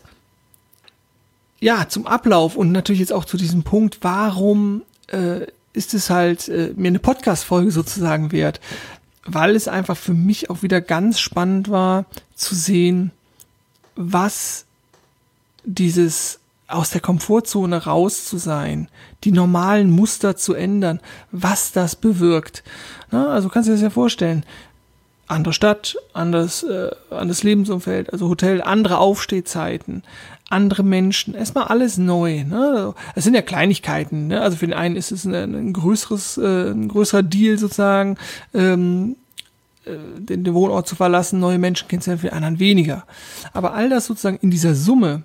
Ja, 1.60 1.88
zum 1.88 2.06
Ablauf 2.06 2.56
und 2.56 2.72
natürlich 2.72 3.00
jetzt 3.00 3.12
auch 3.12 3.24
zu 3.24 3.36
diesem 3.36 3.62
Punkt, 3.62 3.98
warum 4.02 4.82
äh, 5.08 5.46
ist 5.72 5.94
es 5.94 6.10
halt 6.10 6.48
äh, 6.48 6.72
mir 6.76 6.88
eine 6.88 6.98
Podcast-Folge 6.98 7.70
sozusagen 7.70 8.32
wert? 8.32 8.60
weil 9.24 9.56
es 9.56 9.68
einfach 9.68 9.96
für 9.96 10.14
mich 10.14 10.50
auch 10.50 10.62
wieder 10.62 10.80
ganz 10.80 11.20
spannend 11.20 11.68
war 11.68 12.06
zu 12.34 12.54
sehen, 12.54 13.12
was 13.94 14.64
dieses 15.64 16.40
aus 16.72 16.90
der 16.90 17.00
Komfortzone 17.00 17.84
raus 17.84 18.24
zu 18.24 18.38
sein, 18.38 18.88
die 19.24 19.32
normalen 19.32 19.90
Muster 19.90 20.36
zu 20.36 20.54
ändern, 20.54 21.00
was 21.30 21.72
das 21.72 21.96
bewirkt. 21.96 22.64
Na, 23.10 23.28
also 23.28 23.48
kannst 23.48 23.68
du 23.68 23.72
dir 23.72 23.76
das 23.76 23.82
ja 23.82 23.90
vorstellen. 23.90 24.44
Andere 25.28 25.54
Stadt, 25.54 25.96
anderes, 26.12 26.62
äh, 26.62 26.90
anderes 27.10 27.42
Lebensumfeld, 27.42 28.12
also 28.12 28.28
Hotel, 28.28 28.60
andere 28.60 28.98
Aufstehzeiten, 28.98 30.02
andere 30.50 30.82
Menschen, 30.82 31.34
erstmal 31.34 31.64
alles 31.64 31.96
neu. 31.96 32.44
Ne? 32.44 32.94
Es 33.14 33.24
sind 33.24 33.34
ja 33.34 33.42
Kleinigkeiten. 33.42 34.26
Ne? 34.26 34.42
Also 34.42 34.58
für 34.58 34.66
den 34.66 34.74
einen 34.74 34.96
ist 34.96 35.12
es 35.12 35.24
ein, 35.24 35.34
ein 35.34 35.72
größeres, 35.72 36.38
äh, 36.38 36.70
ein 36.70 36.88
größerer 36.88 37.22
Deal 37.22 37.56
sozusagen, 37.56 38.18
ähm, 38.52 39.16
äh, 39.84 39.92
den, 40.18 40.44
den 40.44 40.54
Wohnort 40.54 40.86
zu 40.86 40.96
verlassen, 40.96 41.40
neue 41.40 41.58
Menschen 41.58 41.88
kennenzulernen, 41.88 42.20
für 42.20 42.28
den 42.28 42.36
anderen 42.36 42.58
weniger. 42.58 43.04
Aber 43.54 43.72
all 43.72 43.88
das 43.88 44.06
sozusagen 44.06 44.38
in 44.42 44.50
dieser 44.50 44.74
Summe 44.74 45.22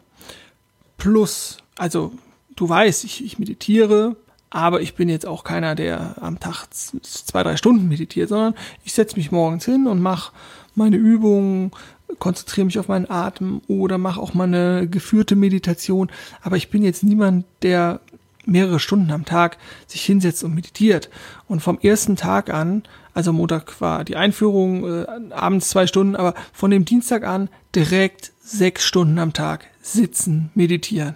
plus, 0.97 1.57
also 1.77 2.11
du 2.55 2.67
weißt, 2.67 3.03
ich, 3.03 3.23
ich 3.23 3.39
meditiere, 3.39 4.15
aber 4.49 4.81
ich 4.81 4.95
bin 4.95 5.09
jetzt 5.09 5.25
auch 5.25 5.43
keiner, 5.43 5.75
der 5.75 6.21
am 6.21 6.39
Tag 6.39 6.67
zwei, 6.71 7.43
drei 7.43 7.57
Stunden 7.57 7.87
meditiert, 7.87 8.29
sondern 8.29 8.55
ich 8.83 8.93
setze 8.93 9.17
mich 9.17 9.31
morgens 9.31 9.65
hin 9.65 9.87
und 9.87 10.01
mache 10.01 10.31
meine 10.75 10.95
Übungen, 10.95 11.71
konzentriere 12.19 12.65
mich 12.65 12.79
auf 12.79 12.87
meinen 12.87 13.09
Atem 13.09 13.61
oder 13.67 13.97
mache 13.97 14.21
auch 14.21 14.33
mal 14.33 14.45
eine 14.45 14.87
geführte 14.87 15.35
Meditation. 15.35 16.09
Aber 16.41 16.55
ich 16.55 16.69
bin 16.69 16.83
jetzt 16.83 17.03
niemand, 17.03 17.45
der 17.61 17.99
mehrere 18.45 18.79
Stunden 18.79 19.11
am 19.11 19.25
Tag 19.25 19.57
sich 19.87 20.03
hinsetzt 20.03 20.43
und 20.43 20.55
meditiert. 20.55 21.09
Und 21.47 21.61
vom 21.61 21.77
ersten 21.79 22.15
Tag 22.15 22.49
an, 22.49 22.83
also 23.13 23.33
Montag 23.33 23.81
war 23.81 24.05
die 24.05 24.15
Einführung, 24.15 25.03
äh, 25.03 25.05
abends 25.31 25.69
zwei 25.69 25.85
Stunden, 25.85 26.15
aber 26.15 26.33
von 26.53 26.71
dem 26.71 26.85
Dienstag 26.85 27.25
an 27.25 27.49
direkt 27.75 28.31
sechs 28.47 28.85
Stunden 28.85 29.19
am 29.19 29.33
Tag 29.33 29.65
sitzen, 29.81 30.49
meditieren. 30.55 31.15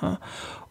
Ja. 0.00 0.18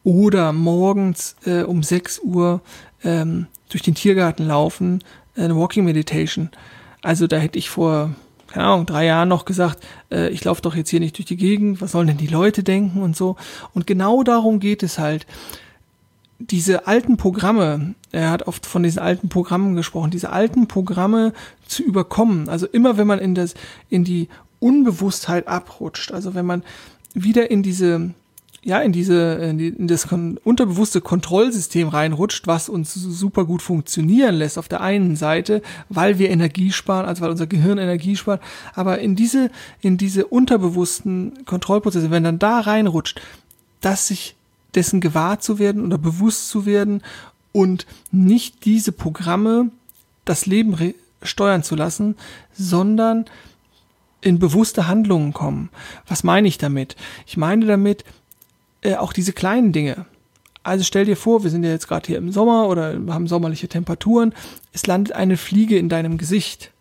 Oder 0.04 0.54
morgens 0.54 1.36
äh, 1.46 1.64
um 1.64 1.84
sechs 1.84 2.20
Uhr 2.20 2.62
ähm, 3.04 3.48
durch 3.70 3.84
den 3.84 3.96
Tiergarten 3.96 4.48
laufen, 4.48 5.04
äh, 5.36 5.44
eine 5.44 5.58
Walking 5.58 5.84
Meditation. 5.84 6.50
Also 7.02 7.28
da 7.28 7.38
hätte 7.38 7.60
ich 7.60 7.70
vor, 7.70 8.12
keine 8.48 8.66
Ahnung, 8.66 8.86
drei 8.86 9.06
Jahren 9.06 9.30
noch 9.30 9.46
gesagt, 9.46 9.84
äh, 10.10 10.30
ich 10.30 10.44
laufe 10.44 10.62
doch 10.62 10.76
jetzt 10.76 10.90
hier 10.90 11.00
nicht 11.00 11.18
durch 11.18 11.26
die 11.26 11.38
Gegend, 11.38 11.82
was 11.82 11.92
sollen 11.92 12.08
denn 12.08 12.18
die 12.18 12.28
Leute 12.28 12.64
denken 12.64 13.02
und 13.02 13.16
so. 13.16 13.36
Und 13.74 13.86
genau 13.86 14.24
darum 14.24 14.60
geht 14.60 14.84
es 14.84 15.00
halt. 15.00 15.28
Diese 16.40 16.88
alten 16.88 17.18
Programme, 17.18 17.94
er 18.12 18.32
hat 18.32 18.48
oft 18.48 18.66
von 18.66 18.82
diesen 18.82 18.98
alten 18.98 19.30
Programmen 19.30 19.76
gesprochen, 19.76 20.10
diese 20.10 20.32
alten 20.32 20.68
Programme 20.68 21.34
zu 21.68 21.84
überkommen. 21.84 22.50
Also 22.50 22.66
immer 22.66 22.98
wenn 22.98 23.06
man 23.06 23.20
in 23.20 23.36
das, 23.36 23.54
in 23.90 24.04
die 24.04 24.28
Unbewusstheit 24.62 25.48
abrutscht, 25.48 26.14
also 26.14 26.34
wenn 26.34 26.46
man 26.46 26.64
wieder 27.14 27.52
in 27.52 27.64
diese 27.64 28.14
ja, 28.64 28.80
in 28.80 28.92
diese, 28.92 29.34
in, 29.34 29.58
die, 29.58 29.70
in 29.70 29.88
das 29.88 30.08
kon 30.08 30.38
unterbewusste 30.44 31.02
Kontrollsystem 31.02 31.88
reinrutscht, 31.88 32.46
was 32.46 32.70
uns 32.70 32.94
super 32.94 33.46
gut 33.46 33.62
funktionieren 33.62 34.36
lässt 34.36 34.60
auf 34.60 34.68
der 34.68 34.82
einen 34.82 35.16
Seite, 35.16 35.64
weil 35.90 36.20
wir 36.20 36.30
Energie 36.30 36.72
sparen, 36.72 37.08
also 37.08 37.22
weil 37.22 37.32
unser 37.32 37.48
Gehirn 37.48 37.80
Energie 37.80 38.16
spart, 38.16 38.42
aber 38.76 39.00
in 39.00 39.16
diese, 39.16 39.50
in 39.82 39.98
diese 39.98 40.28
unterbewussten 40.28 41.44
Kontrollprozesse, 41.46 42.12
wenn 42.12 42.24
dann 42.24 42.38
da 42.38 42.60
reinrutscht, 42.60 43.20
dass 43.82 44.08
sich 44.08 44.36
dessen 44.76 45.02
gewahr 45.02 45.40
zu 45.40 45.58
werden 45.58 45.84
oder 45.84 45.98
bewusst 45.98 46.50
zu 46.50 46.68
werden 46.68 47.02
und 47.52 47.88
nicht 48.12 48.64
diese 48.66 48.92
Programme 48.92 49.72
das 50.24 50.46
Leben 50.46 50.94
steuern 51.24 51.64
zu 51.64 51.76
lassen, 51.76 52.16
sondern 52.54 53.26
in 54.22 54.40
bewusste 54.40 54.88
Handlungen 54.88 55.34
kommen. 55.34 55.70
Was 56.08 56.24
meine 56.24 56.48
ich 56.48 56.58
damit? 56.58 56.96
Ich 57.26 57.38
meine 57.38 57.66
damit 57.66 58.04
äh, 58.82 58.96
auch 58.96 59.14
diese 59.14 59.34
kleinen 59.34 59.72
Dinge. 59.72 60.06
Also 60.64 60.84
stell 60.84 61.06
dir 61.06 61.18
vor, 61.18 61.44
wir 61.44 61.50
sind 61.50 61.64
ja 61.64 61.72
jetzt 61.72 61.88
gerade 61.88 62.06
hier 62.06 62.18
im 62.18 62.32
Sommer 62.32 62.68
oder 62.68 63.00
haben 63.10 63.28
sommerliche 63.28 63.68
Temperaturen. 63.68 64.34
Es 64.74 64.86
landet 64.86 65.16
eine 65.16 65.38
Fliege 65.38 65.78
in 65.78 65.90
deinem 65.90 66.18
Gesicht. 66.20 66.72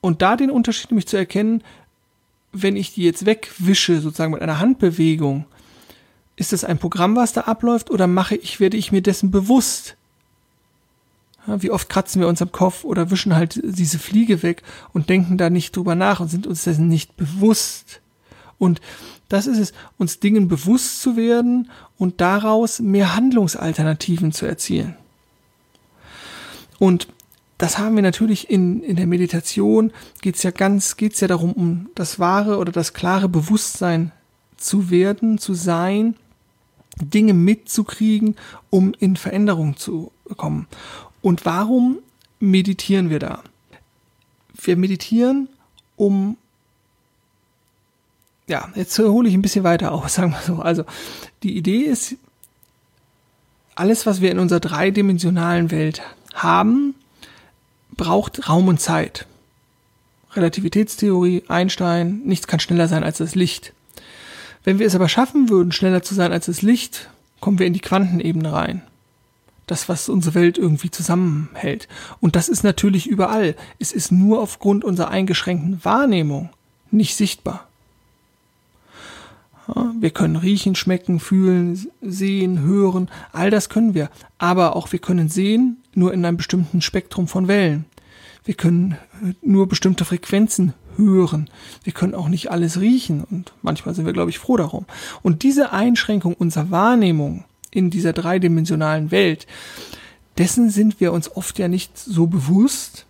Und 0.00 0.20
da 0.20 0.36
den 0.36 0.50
Unterschied 0.50 0.90
nämlich 0.90 1.06
zu 1.06 1.16
erkennen, 1.16 1.62
wenn 2.52 2.76
ich 2.76 2.94
die 2.94 3.04
jetzt 3.04 3.26
wegwische, 3.26 4.00
sozusagen 4.00 4.32
mit 4.32 4.42
einer 4.42 4.58
Handbewegung, 4.60 5.46
ist 6.36 6.52
das 6.52 6.64
ein 6.64 6.78
Programm, 6.78 7.16
was 7.16 7.32
da 7.32 7.42
abläuft, 7.42 7.90
oder 7.90 8.06
mache 8.06 8.34
ich, 8.36 8.58
werde 8.58 8.76
ich 8.76 8.92
mir 8.92 9.02
dessen 9.02 9.30
bewusst? 9.30 9.96
Wie 11.46 11.70
oft 11.70 11.88
kratzen 11.88 12.20
wir 12.20 12.28
uns 12.28 12.40
am 12.40 12.52
Kopf 12.52 12.84
oder 12.84 13.10
wischen 13.10 13.34
halt 13.34 13.60
diese 13.62 13.98
Fliege 13.98 14.42
weg 14.42 14.62
und 14.92 15.08
denken 15.10 15.36
da 15.36 15.50
nicht 15.50 15.76
drüber 15.76 15.94
nach 15.94 16.20
und 16.20 16.28
sind 16.28 16.46
uns 16.46 16.64
dessen 16.64 16.88
nicht 16.88 17.16
bewusst. 17.16 18.00
Und 18.58 18.80
das 19.28 19.46
ist 19.46 19.58
es, 19.58 19.72
uns 19.98 20.20
Dingen 20.20 20.48
bewusst 20.48 21.02
zu 21.02 21.16
werden 21.16 21.70
und 21.98 22.20
daraus 22.20 22.80
mehr 22.80 23.14
Handlungsalternativen 23.14 24.32
zu 24.32 24.46
erzielen. 24.46 24.96
Und 26.78 27.08
das 27.58 27.78
haben 27.78 27.94
wir 27.94 28.02
natürlich 28.02 28.50
in, 28.50 28.82
in 28.82 28.96
der 28.96 29.06
Meditation, 29.06 29.92
geht 30.22 30.36
es 30.36 30.42
ja 30.42 30.50
ganz, 30.50 30.96
geht 30.96 31.14
es 31.14 31.20
ja 31.20 31.28
darum, 31.28 31.52
um 31.52 31.88
das 31.94 32.18
wahre 32.18 32.58
oder 32.58 32.72
das 32.72 32.94
klare 32.94 33.28
Bewusstsein 33.28 34.12
zu 34.56 34.90
werden, 34.90 35.38
zu 35.38 35.54
sein, 35.54 36.16
Dinge 37.00 37.34
mitzukriegen, 37.34 38.36
um 38.70 38.94
in 38.98 39.16
Veränderung 39.16 39.76
zu 39.76 40.12
kommen. 40.36 40.66
Und 41.24 41.46
warum 41.46 42.00
meditieren 42.38 43.08
wir 43.08 43.18
da? 43.18 43.42
Wir 44.60 44.76
meditieren, 44.76 45.48
um 45.96 46.36
ja, 48.46 48.68
jetzt 48.74 48.98
hole 48.98 49.26
ich 49.26 49.34
ein 49.34 49.40
bisschen 49.40 49.64
weiter 49.64 49.92
aus, 49.92 50.14
sagen 50.16 50.32
wir 50.32 50.42
so. 50.42 50.60
Also, 50.60 50.84
die 51.42 51.56
Idee 51.56 51.84
ist, 51.84 52.16
alles, 53.74 54.04
was 54.04 54.20
wir 54.20 54.30
in 54.30 54.38
unserer 54.38 54.60
dreidimensionalen 54.60 55.70
Welt 55.70 56.02
haben, 56.34 56.94
braucht 57.96 58.46
Raum 58.50 58.68
und 58.68 58.82
Zeit. 58.82 59.26
Relativitätstheorie, 60.32 61.44
Einstein, 61.48 62.20
nichts 62.26 62.46
kann 62.46 62.60
schneller 62.60 62.86
sein 62.86 63.02
als 63.02 63.16
das 63.16 63.34
Licht. 63.34 63.72
Wenn 64.62 64.78
wir 64.78 64.86
es 64.86 64.94
aber 64.94 65.08
schaffen 65.08 65.48
würden, 65.48 65.72
schneller 65.72 66.02
zu 66.02 66.14
sein 66.14 66.32
als 66.32 66.44
das 66.44 66.60
Licht, 66.60 67.08
kommen 67.40 67.58
wir 67.58 67.66
in 67.66 67.72
die 67.72 67.80
Quantenebene 67.80 68.52
rein. 68.52 68.82
Das, 69.66 69.88
was 69.88 70.08
unsere 70.08 70.34
Welt 70.34 70.58
irgendwie 70.58 70.90
zusammenhält. 70.90 71.88
Und 72.20 72.36
das 72.36 72.48
ist 72.48 72.64
natürlich 72.64 73.06
überall. 73.06 73.56
Es 73.78 73.92
ist 73.92 74.12
nur 74.12 74.40
aufgrund 74.40 74.84
unserer 74.84 75.08
eingeschränkten 75.08 75.84
Wahrnehmung 75.84 76.50
nicht 76.90 77.16
sichtbar. 77.16 77.66
Wir 79.98 80.10
können 80.10 80.36
riechen, 80.36 80.74
schmecken, 80.74 81.20
fühlen, 81.20 81.88
sehen, 82.02 82.60
hören, 82.60 83.08
all 83.32 83.50
das 83.50 83.70
können 83.70 83.94
wir. 83.94 84.10
Aber 84.36 84.76
auch 84.76 84.92
wir 84.92 84.98
können 84.98 85.30
sehen 85.30 85.78
nur 85.94 86.12
in 86.12 86.24
einem 86.24 86.36
bestimmten 86.36 86.82
Spektrum 86.82 87.28
von 87.28 87.48
Wellen. 87.48 87.86
Wir 88.44 88.54
können 88.54 88.98
nur 89.40 89.66
bestimmte 89.66 90.04
Frequenzen 90.04 90.74
hören. 90.96 91.48
Wir 91.82 91.94
können 91.94 92.14
auch 92.14 92.28
nicht 92.28 92.50
alles 92.50 92.78
riechen 92.78 93.24
und 93.24 93.54
manchmal 93.62 93.94
sind 93.94 94.04
wir, 94.04 94.12
glaube 94.12 94.30
ich, 94.30 94.38
froh 94.38 94.58
darum. 94.58 94.84
Und 95.22 95.42
diese 95.42 95.72
Einschränkung 95.72 96.34
unserer 96.34 96.70
Wahrnehmung 96.70 97.44
in 97.74 97.90
dieser 97.90 98.12
dreidimensionalen 98.12 99.10
Welt, 99.10 99.46
dessen 100.38 100.70
sind 100.70 101.00
wir 101.00 101.12
uns 101.12 101.34
oft 101.36 101.58
ja 101.58 101.68
nicht 101.68 101.98
so 101.98 102.26
bewusst. 102.26 103.06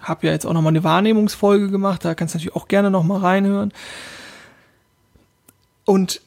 Hab 0.00 0.24
ja 0.24 0.32
jetzt 0.32 0.46
auch 0.46 0.52
nochmal 0.52 0.72
eine 0.72 0.84
Wahrnehmungsfolge 0.84 1.70
gemacht, 1.70 2.04
da 2.04 2.14
kannst 2.14 2.34
du 2.34 2.38
natürlich 2.38 2.56
auch 2.56 2.68
gerne 2.68 2.90
nochmal 2.90 3.20
reinhören. 3.20 3.72
Und 5.84 6.20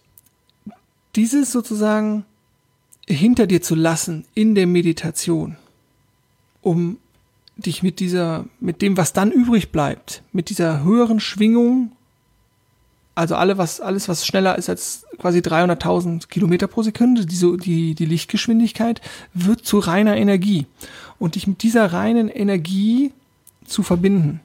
dieses 1.16 1.52
sozusagen 1.52 2.26
hinter 3.08 3.48
dir 3.48 3.62
zu 3.62 3.76
lassen 3.76 4.26
in 4.34 4.56
der 4.56 4.68
Meditation, 4.68 5.58
um 6.62 6.98
dich 7.58 7.84
mit 7.84 8.00
dieser, 8.00 8.46
mit 8.60 8.82
dem, 8.82 8.98
was 8.98 9.14
dann 9.14 9.32
übrig 9.32 9.72
bleibt, 9.72 10.24
mit 10.32 10.50
dieser 10.50 10.84
höheren 10.84 11.20
Schwingung, 11.20 11.92
also 13.16 13.36
alle, 13.36 13.58
was, 13.58 13.82
alles, 13.82 14.08
was 14.08 14.26
schneller 14.26 14.58
ist 14.58 14.70
als 14.70 15.06
quasi 15.20 15.40
300.000 15.40 16.28
Kilometer 16.28 16.68
pro 16.68 16.82
Sekunde, 16.82 17.26
die, 17.26 17.58
die, 17.58 17.96
die 17.96 18.06
Lichtgeschwindigkeit, 18.06 19.02
wird 19.34 19.66
zu 19.66 19.80
reiner 19.80 20.18
Energie. 20.18 20.66
Und 21.20 21.36
dich 21.36 21.46
mit 21.46 21.62
dieser 21.62 21.94
reinen 21.94 22.30
Energie 22.30 23.12
zu 23.66 23.84
verbinden. 23.84 24.40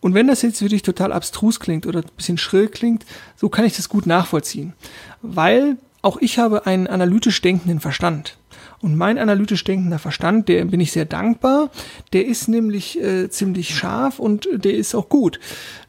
Und 0.00 0.14
wenn 0.14 0.26
das 0.26 0.42
jetzt 0.42 0.58
für 0.58 0.68
dich 0.68 0.82
total 0.82 1.12
abstrus 1.12 1.60
klingt 1.60 1.86
oder 1.86 2.00
ein 2.00 2.10
bisschen 2.16 2.38
schrill 2.38 2.68
klingt, 2.68 3.04
so 3.36 3.48
kann 3.48 3.64
ich 3.64 3.76
das 3.76 3.88
gut 3.88 4.06
nachvollziehen. 4.06 4.72
Weil 5.20 5.76
auch 6.02 6.16
ich 6.20 6.38
habe 6.38 6.66
einen 6.66 6.88
analytisch 6.88 7.40
denkenden 7.40 7.78
Verstand. 7.78 8.36
Und 8.82 8.96
mein 8.96 9.16
analytisch 9.16 9.62
denkender 9.62 10.00
Verstand, 10.00 10.48
der 10.48 10.64
bin 10.64 10.80
ich 10.80 10.90
sehr 10.90 11.04
dankbar, 11.04 11.70
der 12.12 12.26
ist 12.26 12.48
nämlich 12.48 13.00
äh, 13.00 13.30
ziemlich 13.30 13.76
scharf 13.76 14.18
und 14.18 14.48
der 14.52 14.74
ist 14.74 14.94
auch 14.96 15.08
gut. 15.08 15.38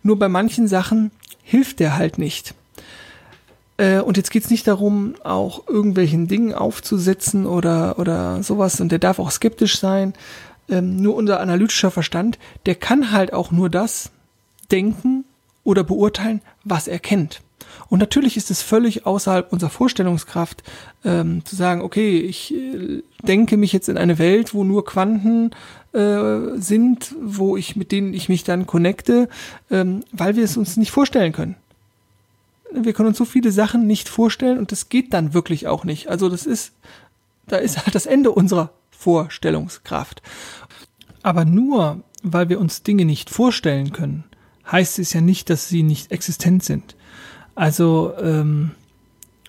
Nur 0.04 0.20
bei 0.20 0.30
manchen 0.30 0.68
Sachen 0.68 1.10
hilft 1.42 1.80
der 1.80 1.98
halt 1.98 2.20
nicht. 2.20 2.54
Äh, 3.78 4.00
und 4.00 4.18
jetzt 4.18 4.30
geht's 4.30 4.52
nicht 4.52 4.68
darum, 4.68 5.16
auch 5.24 5.68
irgendwelchen 5.68 6.28
Dingen 6.28 6.54
aufzusetzen 6.54 7.48
oder, 7.48 7.98
oder 7.98 8.44
sowas. 8.44 8.80
Und 8.80 8.92
der 8.92 9.00
darf 9.00 9.18
auch 9.18 9.32
skeptisch 9.32 9.80
sein. 9.80 10.14
ähm, 10.70 10.98
nur 10.98 11.16
unser 11.16 11.40
analytischer 11.40 11.92
Verstand, 11.92 12.38
der 12.66 12.76
kann 12.76 13.12
halt 13.12 13.34
auch 13.34 13.52
nur 13.52 13.70
das 13.70 14.12
denken 14.72 15.26
oder 15.64 15.84
beurteilen, 15.84 16.42
was 16.64 16.88
er 16.88 17.00
kennt. 17.00 17.42
Und 17.90 18.00
natürlich 18.00 18.38
ist 18.38 18.52
es 18.52 18.62
völlig 18.62 19.06
außerhalb 19.06 19.52
unserer 19.52 19.70
Vorstellungskraft, 19.70 20.64
ähm, 21.04 21.46
zu 21.46 21.56
sagen, 21.56 21.82
okay, 21.82 22.20
ich 22.20 22.54
äh, 22.54 23.04
denke 23.22 23.58
mich 23.58 23.74
jetzt 23.74 23.90
in 23.90 23.98
eine 23.98 24.20
Welt, 24.20 24.54
wo 24.54 24.64
nur 24.64 24.86
Quanten 24.86 25.52
äh, 25.94 26.58
sind, 26.58 27.16
wo 27.22 27.58
ich 27.58 27.76
mit 27.76 27.92
denen 27.92 28.14
ich 28.14 28.30
mich 28.30 28.44
dann 28.44 28.66
connecte, 28.66 29.30
ähm, 29.70 30.04
weil 30.12 30.36
wir 30.36 30.44
es 30.44 30.58
uns 30.58 30.78
nicht 30.78 30.92
vorstellen 30.92 31.34
können. 31.34 31.56
Wir 32.72 32.94
können 32.94 33.10
uns 33.10 33.18
so 33.18 33.26
viele 33.26 33.52
Sachen 33.52 33.86
nicht 33.86 34.10
vorstellen 34.10 34.58
und 34.58 34.72
das 34.72 34.90
geht 34.90 35.14
dann 35.14 35.34
wirklich 35.34 35.68
auch 35.68 35.84
nicht. 35.84 36.08
Also 36.10 36.30
das 36.30 36.46
ist, 36.46 36.74
da 37.48 37.58
ist 37.58 37.78
halt 37.78 37.94
das 37.94 38.08
Ende 38.08 38.32
unserer 38.32 38.72
Vorstellungskraft. 38.90 40.22
Aber 41.22 41.46
nur 41.46 42.04
weil 42.24 42.50
wir 42.50 42.60
uns 42.60 42.84
Dinge 42.84 43.06
nicht 43.06 43.30
vorstellen 43.30 43.92
können, 43.92 44.24
heißt 44.72 44.98
es 44.98 45.14
ja 45.14 45.22
nicht, 45.22 45.50
dass 45.50 45.68
sie 45.68 45.84
nicht 45.84 46.12
existent 46.12 46.64
sind. 46.64 46.96
Also, 47.56 48.14
ähm, 48.20 48.72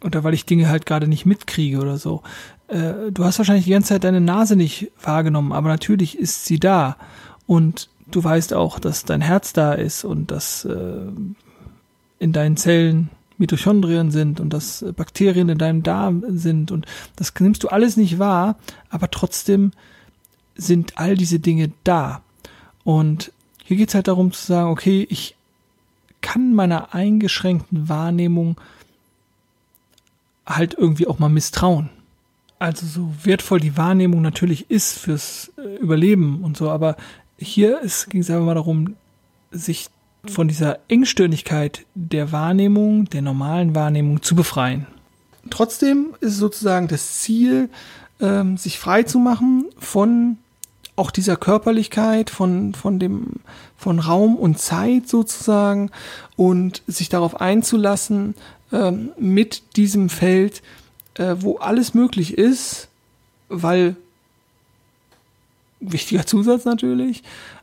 oder 0.03 0.25
weil 0.25 0.35
ich 0.35 0.45
Dinge 0.45 0.69
halt 0.69 0.87
gerade 0.87 1.09
nicht 1.09 1.27
mitkriege 1.27 1.79
oder 1.79 1.97
so. 1.97 2.23
Äh, 2.69 3.11
du 3.11 3.25
hast 3.25 3.39
wahrscheinlich 3.39 3.65
die 3.65 3.71
ganze 3.71 3.89
Zeit 3.89 4.05
deine 4.05 4.21
Nase 4.21 4.57
nicht 4.57 4.91
wahrgenommen, 5.03 5.53
aber 5.53 5.69
natürlich 5.69 6.19
ist 6.19 6.45
sie 6.45 6.59
da. 6.59 6.97
Und 7.47 7.89
du 8.11 8.23
weißt 8.23 8.55
auch, 8.55 8.79
dass 8.79 9.05
dein 9.05 9.21
Herz 9.21 9.53
da 9.53 9.73
ist 9.73 10.05
und 10.05 10.31
dass 10.31 10.65
äh, 10.65 11.07
in 12.19 12.33
deinen 12.33 12.57
Zellen 12.57 13.11
Mitochondrien 13.39 14.11
sind 14.11 14.41
und 14.41 14.51
dass 14.51 14.85
Bakterien 14.97 15.49
in 15.49 15.59
deinem 15.59 15.83
Darm 15.83 16.25
sind 16.29 16.71
und 16.71 16.87
das 17.17 17.33
nimmst 17.41 17.65
du 17.65 17.69
alles 17.69 17.97
nicht 17.97 18.19
wahr, 18.19 18.57
aber 18.91 19.11
trotzdem 19.11 19.73
sind 20.55 20.99
all 20.99 21.17
diese 21.17 21.41
Dinge 21.41 21.73
da. 21.83 22.23
Und 22.85 23.33
hier 23.65 23.77
geht 23.77 23.89
es 23.89 23.95
halt 23.95 24.09
darum 24.09 24.31
zu 24.33 24.45
sagen, 24.47 24.71
okay, 24.71 25.07
ich 25.11 25.35
kann 26.25 26.55
meiner 26.55 26.95
eingeschränkten 26.95 27.91
Wahrnehmung 27.91 28.59
halt 30.47 30.73
irgendwie 30.73 31.07
auch 31.07 31.19
mal 31.19 31.29
misstrauen. 31.29 31.91
Also 32.59 32.87
so 32.87 33.13
wertvoll 33.23 33.61
die 33.61 33.77
Wahrnehmung 33.77 34.23
natürlich 34.23 34.71
ist 34.71 34.99
fürs 34.99 35.53
äh, 35.59 35.77
Überleben 35.77 36.43
und 36.43 36.57
so, 36.57 36.71
aber 36.71 36.97
hier 37.39 37.81
ging 38.09 38.23
es 38.23 38.31
einfach 38.31 38.47
mal 38.47 38.55
darum, 38.55 38.97
sich 39.51 39.91
von 40.27 40.49
dieser 40.49 40.79
Engstirnigkeit 40.89 41.85
der 41.95 42.33
Wahrnehmung, 42.33 43.05
der 43.11 43.21
normalen 43.21 43.75
Wahrnehmung 43.75 44.23
zu 44.23 44.35
befreien. 44.35 44.87
Trotzdem 45.51 46.15
ist 46.21 46.39
sozusagen 46.39 46.89
das 46.89 47.21
Ziel, 47.21 47.69
ähm, 48.19 48.57
sich 48.57 48.79
frei 48.79 49.03
zu 49.03 49.19
machen 49.19 49.67
von 49.79 50.39
auch 50.97 51.11
dieser 51.11 51.37
Körperlichkeit, 51.37 52.31
von, 52.31 52.75
von 52.75 52.99
dem, 52.99 53.41
von 53.77 53.99
Raum 53.99 54.37
und 54.37 54.59
Zeit 54.59 55.09
sozusagen 55.09 55.91
und 56.37 56.83
sich 56.87 57.09
darauf 57.09 57.41
einzulassen, 57.41 58.35
ähm, 58.73 59.11
mit 59.19 59.77
diesem 59.77 60.09
Feld, 60.09 60.63
äh, 61.15 61.37
wo 61.39 61.57
alles 61.59 61.95
möglich 61.95 62.39
ist, 62.39 62.89
weil, 63.49 63.97
wichtiger 65.81 66.27
Zusatz 66.27 66.65
natürlich, 66.65 67.23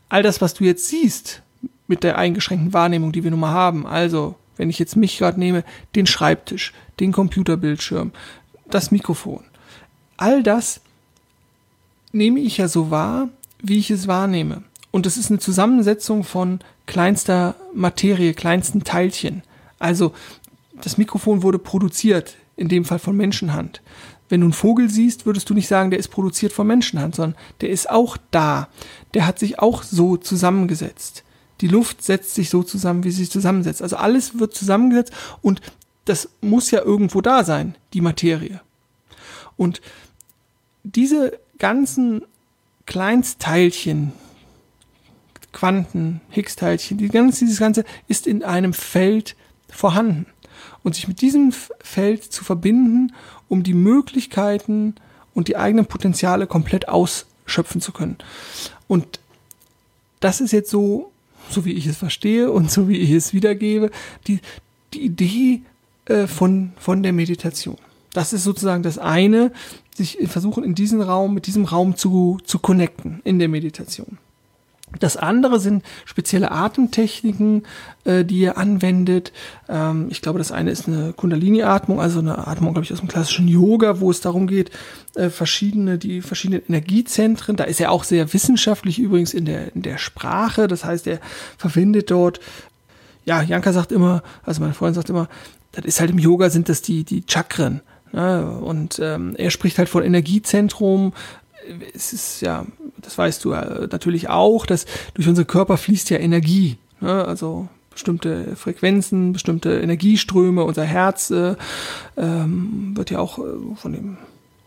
all 0.10 0.24
das, 0.24 0.42
was 0.42 0.54
du 0.54 0.66
jetzt 0.66 0.88
siehst, 0.88 1.42
mit 1.88 2.04
der 2.04 2.18
eingeschränkten 2.18 2.74
Wahrnehmung, 2.74 3.12
die 3.12 3.24
wir 3.24 3.32
nun 3.32 3.40
mal 3.40 3.52
haben, 3.52 3.86
also, 3.86 4.36
wenn 4.58 4.70
ich 4.70 4.80
jetzt 4.80 4.96
mich 4.96 5.18
gerade 5.18 5.40
nehme, 5.40 5.64
den 5.96 6.06
Schreibtisch, 6.06 6.74
den 7.00 7.12
Computerbildschirm, 7.12 8.12
das 8.70 8.92
Mikrofon, 8.92 9.44
all 10.18 10.44
das 10.44 10.82
nehme 12.12 12.40
ich 12.40 12.58
ja 12.58 12.68
so 12.68 12.92
wahr, 12.92 13.30
wie 13.62 13.78
ich 13.78 13.92
es 13.92 14.08
wahrnehme. 14.08 14.64
Und 14.92 15.06
es 15.06 15.18
ist 15.18 15.30
eine 15.30 15.40
Zusammensetzung 15.40 16.24
von 16.24 16.60
kleinster 16.86 17.56
Materie, 17.74 18.34
kleinsten 18.34 18.84
Teilchen. 18.84 19.44
Also 19.80 20.14
das 20.82 20.98
Mikrofon 20.98 21.44
wurde 21.44 21.60
produziert, 21.60 22.36
in 22.58 22.68
dem 22.68 22.86
Fall 22.86 23.00
von 23.00 23.16
Menschenhand. 23.16 23.82
Wenn 24.30 24.42
du 24.42 24.48
einen 24.48 24.54
Vogel 24.54 24.90
siehst, 24.90 25.26
würdest 25.26 25.50
du 25.50 25.54
nicht 25.54 25.68
sagen, 25.68 25.92
der 25.92 26.00
ist 26.00 26.10
produziert 26.10 26.54
von 26.54 26.68
Menschenhand, 26.68 27.16
sondern 27.16 27.38
der 27.62 27.70
ist 27.70 27.90
auch 27.90 28.18
da. 28.32 28.68
Der 29.14 29.26
hat 29.26 29.40
sich 29.40 29.60
auch 29.60 29.84
so 29.84 30.18
zusammengesetzt. 30.18 31.24
Die 31.62 31.68
Luft 31.68 32.02
setzt 32.02 32.36
sich 32.36 32.50
so 32.50 32.64
zusammen, 32.64 33.04
wie 33.04 33.12
sie 33.12 33.24
sich 33.24 33.32
zusammensetzt. 33.32 33.82
Also 33.82 33.98
alles 33.98 34.40
wird 34.40 34.54
zusammengesetzt 34.54 35.14
und 35.42 35.62
das 36.06 36.30
muss 36.42 36.72
ja 36.72 36.82
irgendwo 36.82 37.22
da 37.22 37.44
sein, 37.44 37.76
die 37.94 38.02
Materie. 38.02 38.62
Und 39.58 39.82
diese 40.84 41.40
ganzen 41.62 42.24
Kleinstteilchen, 42.88 44.14
Quanten, 45.54 46.20
Higgs-Teilchen, 46.32 46.98
die 46.98 47.08
ganze, 47.08 47.46
dieses 47.46 47.60
Ganze 47.60 47.86
ist 48.08 48.26
in 48.26 48.44
einem 48.44 48.74
Feld 48.74 49.36
vorhanden. 49.70 50.26
Und 50.82 50.96
sich 50.96 51.08
mit 51.08 51.22
diesem 51.22 51.54
Feld 51.80 52.24
zu 52.24 52.44
verbinden, 52.44 53.14
um 53.48 53.62
die 53.62 53.76
Möglichkeiten 53.76 54.96
und 55.36 55.50
die 55.50 55.56
eigenen 55.56 55.86
Potenziale 55.86 56.48
komplett 56.48 56.90
ausschöpfen 56.90 57.80
zu 57.80 57.92
können. 57.92 58.18
Und 58.88 59.20
das 60.20 60.42
ist 60.42 60.54
jetzt 60.54 60.72
so, 60.72 61.12
so 61.48 61.64
wie 61.64 61.74
ich 61.74 61.86
es 61.86 61.98
verstehe 61.98 62.52
und 62.52 62.72
so 62.72 62.90
wie 62.90 62.98
ich 62.98 63.12
es 63.12 63.34
wiedergebe, 63.34 63.92
die, 64.26 64.40
die 64.96 65.02
Idee 65.02 65.62
äh, 66.06 66.26
von, 66.26 66.74
von 66.78 67.04
der 67.04 67.14
Meditation. 67.14 67.78
Das 68.14 68.34
ist 68.34 68.44
sozusagen 68.44 68.82
das 68.82 68.98
eine, 68.98 69.52
sich 69.96 70.18
versuchen 70.26 70.64
in 70.64 70.76
diesen 70.76 71.02
Raum, 71.02 71.34
mit 71.34 71.48
diesem 71.48 71.66
Raum 71.66 71.96
zu, 71.96 72.38
zu 72.44 72.60
connecten 72.60 73.22
in 73.24 73.40
der 73.40 73.50
Meditation. 73.50 74.18
Das 75.00 75.16
andere 75.16 75.60
sind 75.60 75.84
spezielle 76.06 76.52
Atemtechniken, 76.52 77.64
äh, 78.04 78.26
die 78.26 78.40
ihr 78.40 78.58
anwendet. 78.58 79.32
Ähm, 79.70 80.08
ich 80.10 80.22
glaube, 80.22 80.38
das 80.38 80.52
eine 80.52 80.72
ist 80.72 80.88
eine 80.88 81.14
Kundalini-Atmung, 81.14 82.02
also 82.02 82.20
eine 82.20 82.46
Atmung, 82.48 82.74
glaube 82.74 82.86
ich, 82.86 82.92
aus 82.92 83.00
dem 83.00 83.08
klassischen 83.08 83.48
Yoga, 83.48 84.00
wo 84.02 84.12
es 84.12 84.20
darum 84.22 84.48
geht, 84.48 84.72
äh, 85.16 85.30
verschiedene, 85.30 85.98
die 85.98 86.22
verschiedenen 86.22 86.64
Energiezentren. 86.68 87.56
Da 87.56 87.64
ist 87.64 87.80
er 87.80 87.92
auch 87.92 88.04
sehr 88.04 88.34
wissenschaftlich 88.34 89.00
übrigens 89.00 89.34
in 89.34 89.46
der, 89.46 89.74
in 89.76 89.82
der 89.82 89.98
Sprache. 89.98 90.68
Das 90.68 90.84
heißt, 90.84 91.08
er 91.08 91.20
verwendet 91.58 92.12
dort, 92.12 92.42
ja, 93.24 93.42
Janka 93.42 93.72
sagt 93.72 93.92
immer, 93.92 94.24
also 94.44 94.62
meine 94.62 94.74
Freundin 94.74 94.96
sagt 94.96 95.10
immer, 95.10 95.30
das 95.72 95.86
ist 95.86 96.02
halt 96.02 96.10
im 96.10 96.20
Yoga 96.20 96.50
sind 96.50 96.68
das 96.68 96.82
die, 96.82 97.06
die 97.06 97.24
Chakren. 97.26 97.82
Ja, 98.14 98.42
und 98.42 99.00
ähm, 99.00 99.36
er 99.38 99.52
spricht 99.52 99.78
halt 99.78 99.90
von 99.90 100.04
Energiezentrum. 100.04 101.14
Es 101.94 102.14
ist 102.14 102.42
ja, 102.42 102.66
das 102.98 103.18
weißt 103.18 103.44
du 103.46 103.54
äh, 103.54 103.88
natürlich 103.90 104.30
auch, 104.30 104.66
dass 104.66 104.86
durch 105.14 105.28
unseren 105.28 105.48
Körper 105.48 105.78
fließt 105.78 106.10
ja 106.10 106.18
Energie. 106.18 106.78
Ne? 107.00 107.26
Also 107.26 107.70
bestimmte 107.92 108.56
Frequenzen, 108.56 109.34
bestimmte 109.34 109.80
Energieströme. 109.80 110.64
Unser 110.64 110.84
Herz 110.84 111.30
äh, 111.30 111.56
ähm, 112.18 112.94
wird 112.96 113.12
ja 113.12 113.20
auch 113.20 113.40
äh, 113.40 113.76
von 113.76 113.94
dem 113.94 114.18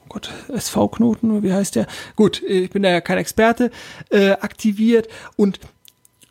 oh 0.04 0.07
Gott, 0.09 0.30
SV-Knoten, 0.48 1.42
wie 1.42 1.52
heißt 1.52 1.76
der? 1.76 1.87
Gut, 2.16 2.42
ich 2.42 2.70
bin 2.70 2.83
da 2.83 2.90
ja 2.90 3.00
kein 3.00 3.18
Experte, 3.18 3.70
äh, 4.11 4.33
aktiviert 4.33 5.09
und 5.37 5.59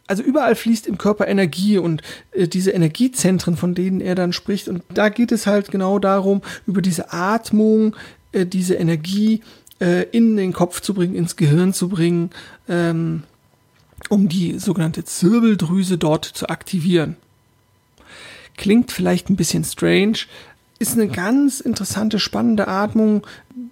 also 0.08 0.22
überall 0.22 0.56
fließt 0.56 0.88
im 0.88 0.98
Körper 0.98 1.28
Energie 1.28 1.78
und 1.78 2.02
äh, 2.32 2.48
diese 2.48 2.72
Energiezentren, 2.72 3.56
von 3.56 3.74
denen 3.74 4.02
er 4.02 4.16
dann 4.16 4.34
spricht. 4.34 4.68
Und 4.68 4.84
da 4.94 5.10
geht 5.10 5.32
es 5.32 5.48
halt 5.48 5.72
genau 5.72 6.00
darum, 6.00 6.42
über 6.68 6.82
diese 6.82 7.14
Atmung, 7.14 7.96
äh, 8.32 8.46
diese 8.46 8.76
Energie 8.76 9.42
äh, 9.80 10.04
in 10.12 10.36
den 10.36 10.54
Kopf 10.54 10.82
zu 10.82 10.94
bringen, 10.94 11.16
ins 11.16 11.36
Gehirn 11.36 11.74
zu 11.74 11.90
bringen, 11.90 12.32
ähm, 12.68 13.24
um 14.10 14.28
die 14.28 14.60
sogenannte 14.60 15.06
Zirbeldrüse 15.06 15.98
dort 15.98 16.26
zu 16.26 16.50
aktivieren. 16.50 17.16
Klingt 18.58 18.92
vielleicht 18.92 19.30
ein 19.30 19.36
bisschen 19.36 19.64
strange, 19.64 20.20
ist 20.80 20.94
eine 20.94 21.08
ganz 21.08 21.62
interessante, 21.62 22.20
spannende 22.20 22.68
Atmung, 22.68 23.26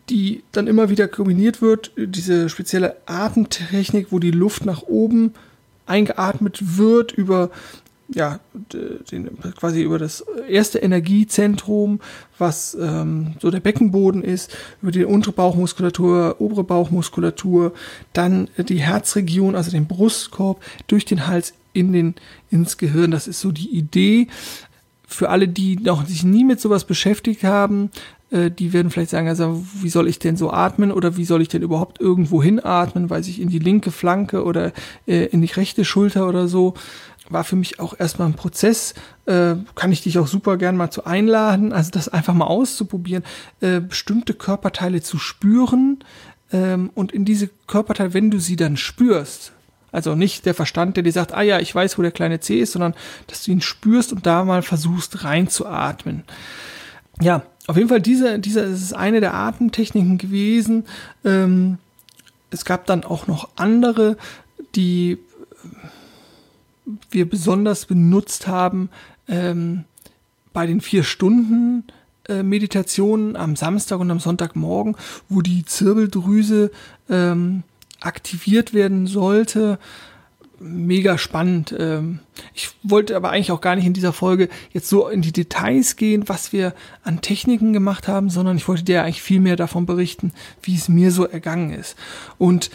die 0.10 0.44
dann 0.54 0.67
immer 0.67 0.89
wieder 0.89 1.08
kombiniert 1.08 1.62
wird. 1.62 1.91
Diese 1.98 2.48
spezielle 2.48 2.96
Atemtechnik, 3.06 4.08
wo 4.12 4.20
die 4.20 4.32
Luft 4.32 4.65
nach 4.65 4.84
oben 4.84 5.34
eingeatmet 5.91 6.77
wird 6.77 7.12
über 7.12 7.49
ja, 8.13 8.39
den, 8.73 9.38
quasi 9.56 9.84
über 9.84 9.97
das 9.97 10.25
erste 10.49 10.80
Energiezentrum, 10.80 12.01
was 12.38 12.77
ähm, 12.80 13.36
so 13.39 13.49
der 13.51 13.62
Beckenboden 13.62 14.21
ist, 14.21 14.56
über 14.82 14.91
die 14.91 15.06
untere 15.06 15.34
Bauchmuskulatur, 15.34 16.36
obere 16.39 16.63
Bauchmuskulatur, 16.63 17.73
dann 18.13 18.49
die 18.58 18.82
Herzregion, 18.82 19.56
also 19.56 19.71
den 19.71 19.88
Brustkorb, 19.88 20.62
durch 20.88 21.06
den 21.06 21.27
Hals 21.27 21.54
in 21.73 21.93
den, 21.93 22.15
ins 22.49 22.77
Gehirn. 22.77 23.12
Das 23.12 23.27
ist 23.27 23.39
so 23.39 23.51
die 23.51 23.69
Idee. 23.69 24.27
Für 25.08 25.30
alle, 25.30 25.47
die 25.47 25.77
noch 25.77 26.06
sich 26.06 26.23
nie 26.23 26.43
mit 26.43 26.60
sowas 26.60 26.86
beschäftigt 26.86 27.43
haben, 27.43 27.91
äh, 28.32 28.50
die 28.50 28.74
werden 28.74 28.89
vielleicht 28.91 29.12
sagen, 29.12 29.28
also 29.28 29.63
wie 29.82 29.89
soll 29.89 30.08
ich 30.08 30.20
denn 30.20 30.38
so 30.38 30.52
atmen 30.52 30.91
oder 30.91 31.17
wie 31.17 31.26
soll 31.26 31.41
ich 31.41 31.50
denn 31.50 31.62
überhaupt 31.62 32.02
irgendwo 32.02 32.41
hinatmen, 32.41 33.10
weiß 33.10 33.28
ich 33.28 33.39
in 33.39 33.50
die 33.50 33.60
linke 33.60 33.91
Flanke 33.91 34.44
oder 34.44 34.72
äh, 35.06 35.26
in 35.26 35.41
die 35.41 35.52
rechte 35.52 35.86
Schulter 35.86 36.28
oder 36.28 36.48
so. 36.48 36.74
War 37.30 37.44
für 37.44 37.56
mich 37.56 37.80
auch 37.80 37.98
erstmal 37.98 38.28
ein 38.28 38.34
Prozess. 38.34 38.94
Äh, 39.26 39.56
kann 39.76 39.91
ich 39.91 40.02
dich 40.02 40.17
auch 40.17 40.28
super 40.28 40.58
gern 40.58 40.76
mal 40.76 40.91
zu 40.91 41.06
einladen, 41.06 41.72
also 41.78 41.91
das 41.91 42.10
einfach 42.10 42.34
mal 42.34 42.48
auszuprobieren, 42.48 43.24
äh, 43.60 43.80
bestimmte 43.80 44.34
Körperteile 44.34 45.02
zu 45.02 45.17
spüren, 45.20 46.04
Ähm, 46.54 46.89
und 46.96 47.13
in 47.13 47.24
diese 47.24 47.50
Körperteile, 47.67 48.13
wenn 48.13 48.30
du 48.30 48.39
sie 48.39 48.58
dann 48.58 48.76
spürst, 48.76 49.54
also 49.91 50.15
nicht 50.15 50.46
der 50.46 50.54
Verstand, 50.54 50.96
der 50.96 51.04
dir 51.04 51.12
sagt, 51.12 51.34
ah 51.34 51.41
ja, 51.41 51.60
ich 51.60 51.74
weiß, 51.74 51.98
wo 51.98 52.02
der 52.02 52.12
kleine 52.12 52.39
C 52.39 52.60
ist, 52.60 52.74
sondern 52.74 52.94
dass 53.28 53.44
du 53.44 53.52
ihn 53.52 53.62
spürst 53.62 54.12
und 54.13 54.26
da 54.26 54.44
mal 54.44 54.62
versuchst 54.62 55.24
reinzuatmen. 55.24 56.24
Ja, 57.22 57.44
auf 57.71 57.77
jeden 57.77 57.88
Fall, 57.88 58.01
diese, 58.01 58.38
diese 58.38 58.60
ist 58.60 58.93
eine 58.93 59.21
der 59.21 59.34
Atemtechniken 59.34 60.17
gewesen. 60.17 60.84
Ähm, 61.23 61.77
es 62.49 62.65
gab 62.65 62.86
dann 62.86 63.05
auch 63.05 63.27
noch 63.27 63.47
andere, 63.55 64.17
die 64.75 65.17
wir 67.10 67.29
besonders 67.29 67.86
benutzt 67.86 68.47
haben 68.47 68.89
ähm, 69.29 69.86
bei 70.51 70.67
den 70.67 70.81
vier 70.81 71.03
Stunden 71.03 71.86
äh, 72.27 72.43
Meditationen 72.43 73.38
am 73.38 73.55
Samstag 73.55 74.01
und 74.01 74.12
am 74.12 74.19
Sonntagmorgen, 74.19 74.97
wo 75.29 75.41
die 75.41 75.63
Zirbeldrüse 75.63 76.71
ähm, 77.10 77.63
aktiviert 78.01 78.73
werden 78.73 79.07
sollte. 79.07 79.79
Mega 80.62 81.17
spannend. 81.17 81.76
Ähm, 81.78 82.19
ich 82.54 82.69
wollte 82.84 83.15
aber 83.15 83.32
eigentlich 83.32 83.52
auch 83.52 83.62
gar 83.62 83.76
nicht 83.76 83.86
in 83.86 83.93
dieser 83.93 84.13
Folge 84.13 84.50
jetzt 84.71 84.88
so 84.89 85.08
in 85.08 85.21
die 85.21 85.32
Details 85.32 85.95
gehen, 85.95 86.30
was 86.30 86.54
wir 86.54 86.74
an 87.04 87.21
Techniken 87.21 87.74
gemacht 87.74 88.08
haben, 88.08 88.30
sondern 88.30 88.58
ich 88.58 88.67
wollte 88.67 88.84
dir 88.84 89.04
eigentlich 89.04 89.21
viel 89.21 89.39
mehr 89.39 89.56
davon 89.56 89.86
berichten, 89.86 90.34
wie 90.62 90.76
es 90.76 90.88
mir 90.88 91.12
so 91.12 91.26
ergangen 91.26 91.74
ist. 91.74 91.95
Und 92.38 92.69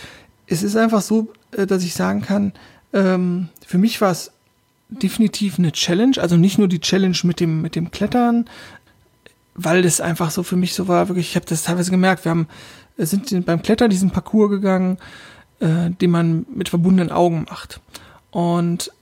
es 0.46 0.62
ist 0.62 0.76
einfach 0.76 1.02
so, 1.02 1.32
äh, 1.52 1.66
dass 1.66 1.84
ich 1.84 1.94
sagen 1.94 2.22
kann, 2.22 2.52
ähm, 2.92 3.48
für 3.64 3.78
mich 3.78 4.00
war 4.00 4.10
es 4.10 4.32
definitiv 4.88 5.58
eine 5.58 5.72
Challenge, 5.72 6.16
also 6.18 6.36
nicht 6.36 6.58
nur 6.58 6.68
die 6.68 6.80
Challenge 6.80 7.18
mit 7.24 7.40
dem, 7.40 7.62
mit 7.62 7.74
dem 7.76 7.90
Klettern, 7.90 8.46
weil 9.54 9.82
das 9.82 10.00
einfach 10.00 10.30
so 10.30 10.42
für 10.42 10.56
mich 10.56 10.74
so 10.74 10.86
war, 10.88 11.08
wirklich, 11.08 11.30
ich 11.30 11.36
habe 11.36 11.46
das 11.46 11.64
teilweise 11.64 11.90
gemerkt, 11.90 12.24
wir 12.24 12.30
haben, 12.30 12.48
sind 12.96 13.46
beim 13.46 13.62
Klettern 13.62 13.90
diesen 13.90 14.10
Parcours 14.10 14.50
gegangen, 14.50 14.98
äh, 15.60 15.90
den 15.90 16.10
man 16.10 16.46
mit 16.54 16.68
verbundenen 16.68 17.10
Augen 17.10 17.46
macht. 17.48 17.80
Und 18.30 18.92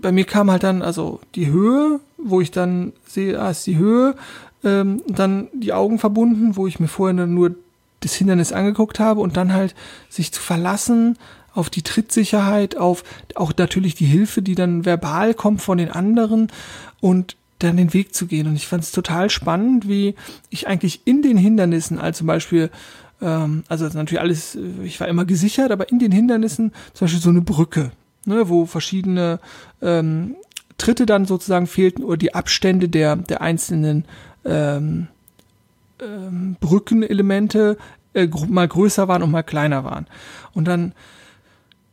bei 0.00 0.12
mir 0.12 0.24
kam 0.24 0.50
halt 0.50 0.62
dann 0.62 0.82
also 0.82 1.20
die 1.34 1.46
Höhe, 1.46 2.00
wo 2.18 2.40
ich 2.40 2.50
dann 2.50 2.92
sehe, 3.06 3.40
ah, 3.40 3.50
ist 3.50 3.66
die 3.66 3.78
Höhe, 3.78 4.14
ähm, 4.64 5.02
dann 5.06 5.48
die 5.52 5.72
Augen 5.72 5.98
verbunden, 5.98 6.56
wo 6.56 6.66
ich 6.66 6.80
mir 6.80 6.88
vorher 6.88 7.26
nur 7.26 7.54
das 8.00 8.14
Hindernis 8.14 8.52
angeguckt 8.52 9.00
habe 9.00 9.20
und 9.20 9.36
dann 9.36 9.52
halt 9.52 9.74
sich 10.08 10.32
zu 10.32 10.40
verlassen 10.40 11.16
auf 11.54 11.70
die 11.70 11.82
Trittsicherheit, 11.82 12.76
auf 12.76 13.02
auch 13.34 13.52
natürlich 13.56 13.94
die 13.94 14.06
Hilfe, 14.06 14.42
die 14.42 14.54
dann 14.54 14.84
verbal 14.84 15.34
kommt 15.34 15.62
von 15.62 15.78
den 15.78 15.90
anderen 15.90 16.52
und 17.00 17.36
dann 17.58 17.76
den 17.76 17.92
Weg 17.92 18.14
zu 18.14 18.26
gehen. 18.26 18.46
Und 18.46 18.54
ich 18.54 18.68
fand 18.68 18.84
es 18.84 18.92
total 18.92 19.30
spannend, 19.30 19.88
wie 19.88 20.14
ich 20.50 20.68
eigentlich 20.68 21.00
in 21.04 21.22
den 21.22 21.36
Hindernissen, 21.36 21.98
als 21.98 22.18
zum 22.18 22.28
Beispiel, 22.28 22.70
ähm, 23.20 23.64
also 23.68 23.86
natürlich 23.86 24.20
alles, 24.20 24.56
ich 24.82 25.00
war 25.00 25.08
immer 25.08 25.24
gesichert, 25.24 25.70
aber 25.70 25.88
in 25.90 25.98
den 25.98 26.12
Hindernissen 26.12 26.72
zum 26.94 27.06
Beispiel 27.06 27.20
so 27.20 27.30
eine 27.30 27.42
Brücke, 27.42 27.90
ne, 28.24 28.48
wo 28.48 28.66
verschiedene 28.66 29.40
ähm, 29.82 30.36
Tritte 30.76 31.06
dann 31.06 31.24
sozusagen 31.24 31.66
fehlten 31.66 32.04
oder 32.04 32.16
die 32.16 32.34
Abstände 32.34 32.88
der, 32.88 33.16
der 33.16 33.40
einzelnen 33.40 34.04
ähm, 34.44 35.08
ähm, 36.00 36.56
Brückenelemente 36.60 37.76
äh, 38.14 38.28
mal 38.48 38.68
größer 38.68 39.08
waren 39.08 39.22
und 39.22 39.30
mal 39.30 39.42
kleiner 39.42 39.84
waren. 39.84 40.06
Und 40.54 40.66
dann 40.66 40.92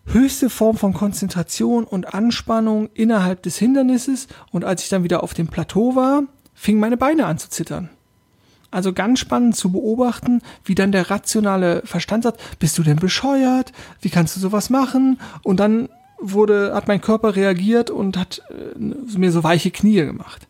höchste 0.05 0.49
Form 0.49 0.77
von 0.77 0.93
Konzentration 0.93 1.83
und 1.83 2.13
Anspannung 2.13 2.89
innerhalb 2.93 3.41
des 3.41 3.57
Hindernisses 3.57 4.27
und 4.51 4.63
als 4.63 4.83
ich 4.83 4.89
dann 4.89 5.03
wieder 5.03 5.23
auf 5.23 5.33
dem 5.33 5.47
Plateau 5.47 5.95
war, 5.95 6.23
fingen 6.53 6.79
meine 6.79 6.97
Beine 6.97 7.25
an 7.25 7.39
zu 7.39 7.49
zittern. 7.49 7.89
Also 8.75 8.91
ganz 8.91 9.19
spannend 9.19 9.55
zu 9.55 9.71
beobachten, 9.71 10.41
wie 10.65 10.75
dann 10.75 10.91
der 10.91 11.09
rationale 11.09 11.81
Verstand 11.85 12.25
sagt, 12.25 12.41
bist 12.59 12.77
du 12.77 12.83
denn 12.83 12.97
bescheuert? 12.97 13.71
Wie 14.01 14.09
kannst 14.09 14.35
du 14.35 14.41
sowas 14.41 14.69
machen? 14.69 15.17
Und 15.43 15.61
dann 15.61 15.87
wurde, 16.19 16.73
hat 16.75 16.89
mein 16.89 16.99
Körper 16.99 17.37
reagiert 17.37 17.89
und 17.89 18.17
hat 18.17 18.41
äh, 18.49 18.77
mir 18.77 19.31
so 19.31 19.45
weiche 19.45 19.71
Knie 19.71 20.03
gemacht. 20.03 20.45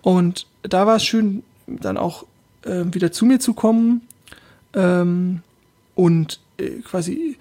Und 0.00 0.46
da 0.62 0.86
war 0.86 0.94
es 0.94 1.04
schön, 1.04 1.42
dann 1.66 1.96
auch 1.96 2.22
äh, 2.62 2.84
wieder 2.92 3.10
zu 3.10 3.26
mir 3.26 3.40
zu 3.40 3.52
kommen 3.52 4.02
ähm, 4.72 5.40
und 5.96 6.38
äh, 6.58 6.70
quasi 6.84 7.36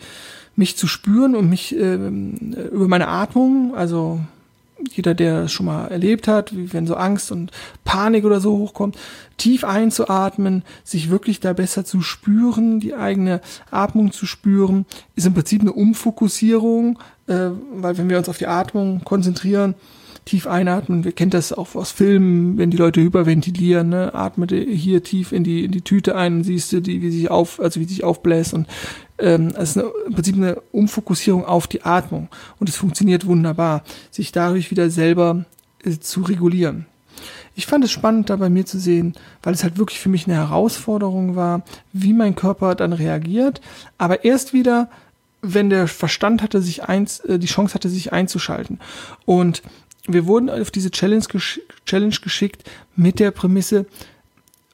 mich 0.55 0.75
zu 0.75 0.87
spüren 0.87 1.35
und 1.35 1.51
mich 1.51 1.75
äh, 1.75 1.93
über 1.93 2.87
meine 2.87 3.09
Atmung, 3.09 3.75
also 3.75 4.21
jeder, 4.91 5.13
der 5.13 5.43
es 5.43 5.51
schon 5.51 5.65
mal 5.65 5.87
erlebt 5.87 6.27
hat, 6.27 6.51
wenn 6.53 6.87
so 6.87 6.95
Angst 6.95 7.31
und 7.31 7.51
Panik 7.83 8.25
oder 8.25 8.39
so 8.39 8.57
hochkommt, 8.57 8.97
tief 9.37 9.63
einzuatmen, 9.63 10.63
sich 10.83 11.09
wirklich 11.09 11.39
da 11.39 11.53
besser 11.53 11.85
zu 11.85 12.01
spüren, 12.01 12.79
die 12.79 12.93
eigene 12.93 13.41
Atmung 13.71 14.11
zu 14.11 14.25
spüren, 14.25 14.85
ist 15.15 15.25
im 15.25 15.33
Prinzip 15.33 15.61
eine 15.61 15.73
Umfokussierung, 15.73 16.99
äh, 17.27 17.49
weil 17.73 17.97
wenn 17.97 18.09
wir 18.09 18.17
uns 18.17 18.29
auf 18.29 18.37
die 18.37 18.47
Atmung 18.47 19.03
konzentrieren, 19.03 19.75
tief 20.25 20.47
einatmen. 20.47 21.03
Wir 21.03 21.11
kennen 21.11 21.31
das 21.31 21.53
auch 21.53 21.75
aus 21.75 21.91
Filmen, 21.91 22.57
wenn 22.57 22.71
die 22.71 22.77
Leute 22.77 22.99
hyperventilieren, 22.99 23.89
ne? 23.89 24.13
atme 24.13 24.47
hier 24.47 25.03
tief 25.03 25.31
in 25.31 25.43
die, 25.43 25.63
in 25.63 25.71
die 25.71 25.81
Tüte 25.81 26.15
ein, 26.15 26.43
siehst 26.43 26.73
du, 26.73 26.81
die, 26.81 27.01
wie 27.03 27.11
sich 27.11 27.29
auf, 27.29 27.59
also 27.59 27.79
wie 27.79 27.85
sich 27.85 28.03
aufbläst 28.03 28.53
und 28.55 28.67
ähm, 29.19 29.53
es 29.55 29.71
ist 29.71 29.77
eine, 29.77 29.91
im 30.07 30.13
Prinzip 30.13 30.35
eine 30.35 30.61
Umfokussierung 30.71 31.45
auf 31.45 31.67
die 31.67 31.83
Atmung 31.83 32.27
und 32.59 32.67
es 32.67 32.75
funktioniert 32.75 33.27
wunderbar, 33.27 33.83
sich 34.09 34.31
dadurch 34.31 34.71
wieder 34.71 34.89
selber 34.89 35.45
äh, 35.83 35.91
zu 35.99 36.21
regulieren. 36.23 36.87
Ich 37.53 37.67
fand 37.67 37.85
es 37.85 37.91
spannend, 37.91 38.29
da 38.29 38.35
bei 38.35 38.49
mir 38.49 38.65
zu 38.65 38.79
sehen, 38.79 39.13
weil 39.41 39.53
es 39.53 39.63
halt 39.63 39.77
wirklich 39.77 39.99
für 39.99 40.09
mich 40.09 40.25
eine 40.25 40.35
Herausforderung 40.35 41.35
war, 41.35 41.63
wie 41.93 42.13
mein 42.13 42.35
Körper 42.35 42.75
dann 42.75 42.91
reagiert, 42.91 43.61
aber 43.97 44.25
erst 44.25 44.53
wieder, 44.53 44.89
wenn 45.41 45.69
der 45.69 45.87
Verstand 45.87 46.41
hatte, 46.41 46.61
sich 46.61 46.83
eins, 46.83 47.19
äh, 47.19 47.37
die 47.37 47.47
Chance 47.47 47.75
hatte, 47.75 47.89
sich 47.89 48.11
einzuschalten. 48.11 48.79
Und 49.25 49.61
wir 50.07 50.27
wurden 50.27 50.49
auf 50.49 50.71
diese 50.71 50.91
Challenge, 50.91 51.25
gesch 51.27 51.59
Challenge 51.85 52.15
geschickt 52.21 52.69
mit 52.95 53.19
der 53.19 53.31
Prämisse, 53.31 53.85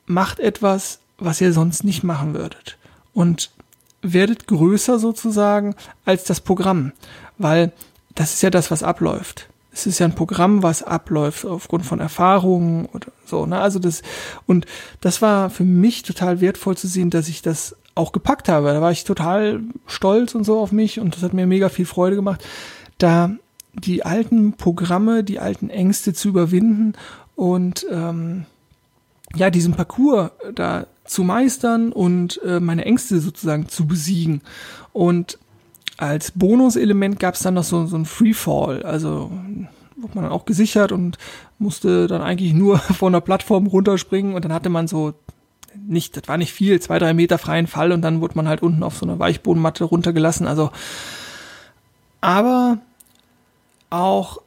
macht 0.06 0.40
etwas, 0.40 1.00
was 1.18 1.42
ihr 1.42 1.54
sonst 1.54 1.84
nicht 1.84 2.04
machen 2.04 2.34
würdet. 2.34 2.78
Und 3.14 3.52
werdet 4.02 4.48
größer 4.48 5.00
sozusagen 5.00 5.76
als 6.06 6.24
das 6.24 6.42
Programm, 6.42 6.92
weil 7.38 7.72
das 8.16 8.34
ist 8.34 8.42
ja 8.42 8.50
das, 8.50 8.72
was 8.72 8.84
abläuft. 8.84 9.48
Es 9.74 9.86
ist 9.86 10.00
ja 10.00 10.06
ein 10.06 10.16
Programm, 10.16 10.64
was 10.64 10.84
abläuft 10.84 11.46
aufgrund 11.46 11.86
von 11.86 12.00
Erfahrungen 12.00 12.88
oder 12.88 13.08
so. 13.26 13.46
Ne? 13.46 13.60
Also 13.60 13.80
das 13.80 14.02
und 14.46 14.66
das 15.00 15.22
war 15.22 15.50
für 15.50 15.64
mich 15.64 16.04
total 16.04 16.42
wertvoll 16.42 16.76
zu 16.76 16.88
sehen, 16.88 17.10
dass 17.10 17.30
ich 17.30 17.42
das 17.42 17.76
auch 17.96 18.12
gepackt 18.12 18.50
habe. 18.50 18.74
Da 18.74 18.82
war 18.82 18.92
ich 18.92 19.06
total 19.06 19.62
stolz 19.88 20.36
und 20.36 20.44
so 20.44 20.60
auf 20.60 20.72
mich 20.72 21.00
und 21.00 21.16
das 21.16 21.24
hat 21.24 21.34
mir 21.34 21.48
mega 21.48 21.70
viel 21.70 21.86
Freude 21.86 22.16
gemacht, 22.16 22.44
da 22.98 23.32
die 23.74 24.06
alten 24.06 24.54
Programme, 24.54 25.24
die 25.24 25.40
alten 25.40 25.70
Ängste 25.70 26.14
zu 26.14 26.30
überwinden 26.30 26.94
und 27.36 27.86
ähm, 27.90 28.46
ja 29.36 29.50
diesen 29.50 29.74
Parcours 29.74 30.32
da 30.54 30.88
zu 31.06 31.24
meistern 31.24 31.92
und 31.92 32.42
äh, 32.44 32.60
meine 32.60 32.86
Ängste 32.86 33.20
sozusagen 33.20 33.68
zu 33.68 33.88
besiegen. 33.88 34.42
Und 34.94 35.38
als 35.98 36.32
Bonuselement 36.32 37.20
gab 37.20 37.36
es 37.36 37.42
dann 37.42 37.56
noch 37.56 37.64
so, 37.64 37.86
so 37.86 37.98
ein 37.98 38.06
Freefall, 38.06 38.84
also 38.84 39.32
wurde 39.96 40.16
man 40.16 40.24
dann 40.24 40.34
auch 40.34 40.46
gesichert 40.46 40.92
und 40.92 41.18
musste 41.60 42.08
dann 42.08 42.22
eigentlich 42.22 42.54
nur 42.54 42.78
von 42.80 43.14
der 43.14 43.22
Plattform 43.22 43.68
runterspringen 43.68 44.34
und 44.34 44.44
dann 44.46 44.54
hatte 44.54 44.70
man 44.70 44.88
so 44.88 45.14
nicht, 45.76 46.18
das 46.18 46.28
war 46.28 46.38
nicht 46.38 46.54
viel, 46.54 46.80
zwei, 46.82 47.00
drei 47.00 47.14
Meter 47.14 47.38
freien 47.38 47.68
Fall 47.68 47.92
und 47.92 48.02
dann 48.02 48.20
wurde 48.20 48.36
man 48.36 48.48
halt 48.48 48.62
unten 48.62 48.84
auf 48.84 48.98
so 48.98 49.06
einer 49.06 49.20
Weichbodenmatte 49.20 49.86
runtergelassen. 49.86 50.48
Also, 50.48 50.72
aber 52.20 52.80
auch 53.92 54.42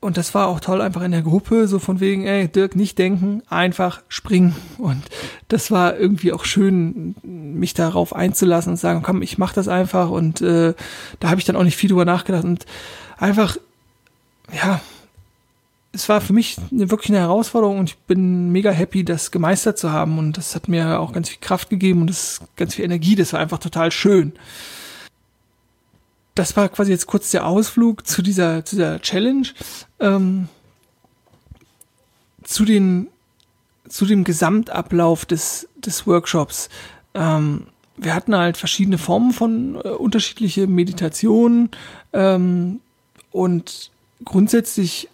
und 0.00 0.16
das 0.16 0.34
war 0.34 0.48
auch 0.48 0.60
toll 0.60 0.80
einfach 0.80 1.02
in 1.02 1.10
der 1.10 1.20
Gruppe, 1.20 1.68
so 1.68 1.78
von 1.78 2.00
wegen, 2.00 2.26
ey, 2.26 2.48
Dirk, 2.48 2.74
nicht 2.74 2.98
denken, 2.98 3.42
einfach 3.50 4.00
springen. 4.08 4.56
Und 4.78 5.02
das 5.48 5.70
war 5.70 5.98
irgendwie 5.98 6.32
auch 6.32 6.46
schön, 6.46 7.14
mich 7.22 7.74
darauf 7.74 8.16
einzulassen 8.16 8.72
und 8.72 8.76
sagen, 8.78 9.02
komm, 9.02 9.20
ich 9.20 9.36
mach 9.36 9.52
das 9.52 9.68
einfach. 9.68 10.08
Und 10.08 10.40
äh, 10.40 10.72
da 11.20 11.28
habe 11.28 11.38
ich 11.38 11.44
dann 11.44 11.56
auch 11.56 11.64
nicht 11.64 11.76
viel 11.76 11.90
drüber 11.90 12.06
nachgedacht. 12.06 12.44
Und 12.44 12.64
einfach, 13.18 13.58
ja, 14.54 14.80
es 15.92 16.08
war 16.08 16.22
für 16.22 16.32
mich 16.32 16.56
eine, 16.70 16.90
wirklich 16.90 17.10
eine 17.10 17.18
Herausforderung 17.18 17.78
und 17.78 17.90
ich 17.90 17.98
bin 17.98 18.50
mega 18.52 18.70
happy, 18.70 19.04
das 19.04 19.30
gemeistert 19.30 19.76
zu 19.76 19.92
haben. 19.92 20.18
Und 20.18 20.38
das 20.38 20.54
hat 20.54 20.66
mir 20.66 20.98
auch 20.98 21.12
ganz 21.12 21.28
viel 21.28 21.40
Kraft 21.42 21.68
gegeben 21.68 22.00
und 22.00 22.06
das 22.06 22.40
ganz 22.56 22.74
viel 22.74 22.86
Energie. 22.86 23.16
Das 23.16 23.34
war 23.34 23.40
einfach 23.40 23.58
total 23.58 23.92
schön 23.92 24.32
das 26.40 26.56
war 26.56 26.70
quasi 26.70 26.90
jetzt 26.90 27.06
kurz 27.06 27.30
der 27.32 27.46
Ausflug 27.46 28.06
zu 28.06 28.22
dieser, 28.22 28.64
zu 28.64 28.76
dieser 28.76 28.98
Challenge. 29.02 29.46
Ähm, 30.00 30.48
zu 32.42 32.64
den, 32.64 33.08
zu 33.86 34.06
dem 34.06 34.24
Gesamtablauf 34.24 35.26
des, 35.26 35.68
des 35.76 36.06
Workshops. 36.06 36.70
Ähm, 37.12 37.66
wir 37.98 38.14
hatten 38.14 38.34
halt 38.34 38.56
verschiedene 38.56 38.96
Formen 38.96 39.32
von 39.32 39.74
äh, 39.76 39.88
unterschiedliche 39.88 40.66
Meditationen 40.66 41.70
ähm, 42.14 42.80
und 43.32 43.90
grundsätzlich 44.24 45.10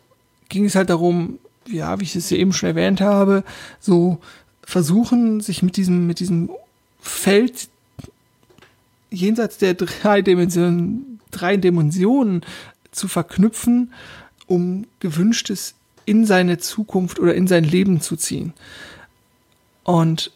ging 0.49 0.65
es 0.65 0.77
halt 0.77 0.91
darum, 0.91 1.41
ja, 1.67 1.99
wie 1.99 2.05
ich 2.05 2.15
es 2.15 2.31
ja 2.31 2.37
eben 2.37 2.53
schon 2.53 2.69
erwähnt 2.69 3.01
habe, 3.01 3.43
so 3.81 4.19
versuchen, 4.63 5.41
sich 5.41 5.65
mit 5.65 5.77
diesem, 5.77 6.07
mit 6.07 6.21
diesem 6.21 6.51
Feld 7.01 7.69
jenseits 9.11 9.59
der 9.59 9.75
drei 9.75 10.23
Dimensionen, 10.23 11.16
drei 11.37 11.57
Dimensionen 11.57 12.43
zu 12.91 13.09
verknüpfen, 13.09 13.93
um 14.47 14.87
gewünschtes 15.01 15.75
in 16.05 16.25
seine 16.25 16.59
Zukunft 16.59 17.19
oder 17.19 17.35
in 17.35 17.47
sein 17.47 17.65
Leben 17.65 18.01
zu 18.01 18.17
ziehen. 18.17 18.53
Und 19.83 20.31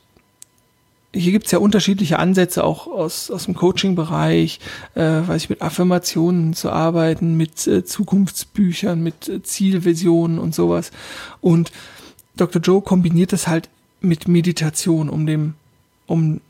hier 1.13 1.33
gibt 1.33 1.47
es 1.47 1.53
ja 1.53 1.59
unterschiedliche 1.59 2.19
Ansätze 2.19 2.63
auch 2.63 2.87
aus, 2.87 3.31
aus 3.31 3.47
dem 3.47 3.55
Coaching-Bereich, 3.55 4.61
äh, 4.95 5.01
weiß 5.01 5.43
ich, 5.43 5.51
mit 5.51 5.63
Affirmationen 5.63 6.55
zu 6.55 6.71
arbeiten, 6.71 7.37
mit 7.37 7.67
äh, 7.67 7.85
Zukunftsbüchern, 7.85 9.03
mit 9.03 9.29
äh, 9.29 9.43
Zielvisionen 9.43 10.39
und 10.39 10.55
sowas. 10.55 10.93
Und 11.41 11.73
Dr. 12.37 12.63
Joe 12.63 12.81
kombiniert 12.81 13.33
das 13.33 13.49
halt 13.49 13.69
mit 14.01 14.29
Meditation, 14.29 15.09
um 15.09 15.27
dem, 15.27 15.55
um 16.07 16.41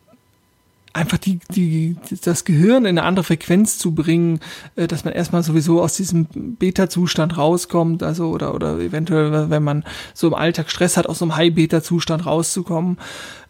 einfach 0.93 1.19
die, 1.19 1.39
die, 1.55 1.97
das 2.25 2.45
Gehirn 2.45 2.85
in 2.85 2.99
eine 2.99 3.05
andere 3.05 3.25
Frequenz 3.25 3.79
zu 3.79 3.95
bringen, 3.95 4.41
äh, 4.77 4.87
dass 4.87 5.05
man 5.05 5.15
erstmal 5.15 5.43
sowieso 5.43 5.83
aus 5.83 5.97
diesem 5.97 6.27
Beta-Zustand 6.35 7.37
rauskommt, 7.37 8.03
also 8.03 8.31
oder, 8.31 8.55
oder 8.55 8.79
eventuell, 8.79 9.51
wenn 9.51 9.63
man 9.63 9.85
so 10.15 10.27
im 10.27 10.35
Alltag 10.35 10.71
Stress 10.71 10.97
hat, 10.97 11.07
aus 11.07 11.19
so 11.19 11.25
einem 11.25 11.37
High-Beta-Zustand 11.37 12.27
rauszukommen, 12.27 12.99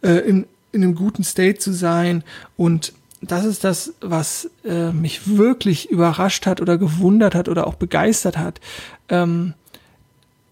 äh, 0.02 0.18
in, 0.18 0.46
in 0.72 0.82
einem 0.82 0.94
guten 0.94 1.24
State 1.24 1.58
zu 1.58 1.72
sein 1.72 2.24
und 2.56 2.92
das 3.22 3.44
ist 3.44 3.64
das, 3.64 3.92
was 4.00 4.50
äh, 4.64 4.92
mich 4.92 5.36
wirklich 5.36 5.90
überrascht 5.90 6.46
hat 6.46 6.60
oder 6.60 6.78
gewundert 6.78 7.34
hat 7.34 7.48
oder 7.48 7.66
auch 7.66 7.74
begeistert 7.74 8.38
hat. 8.38 8.60
Ähm, 9.10 9.52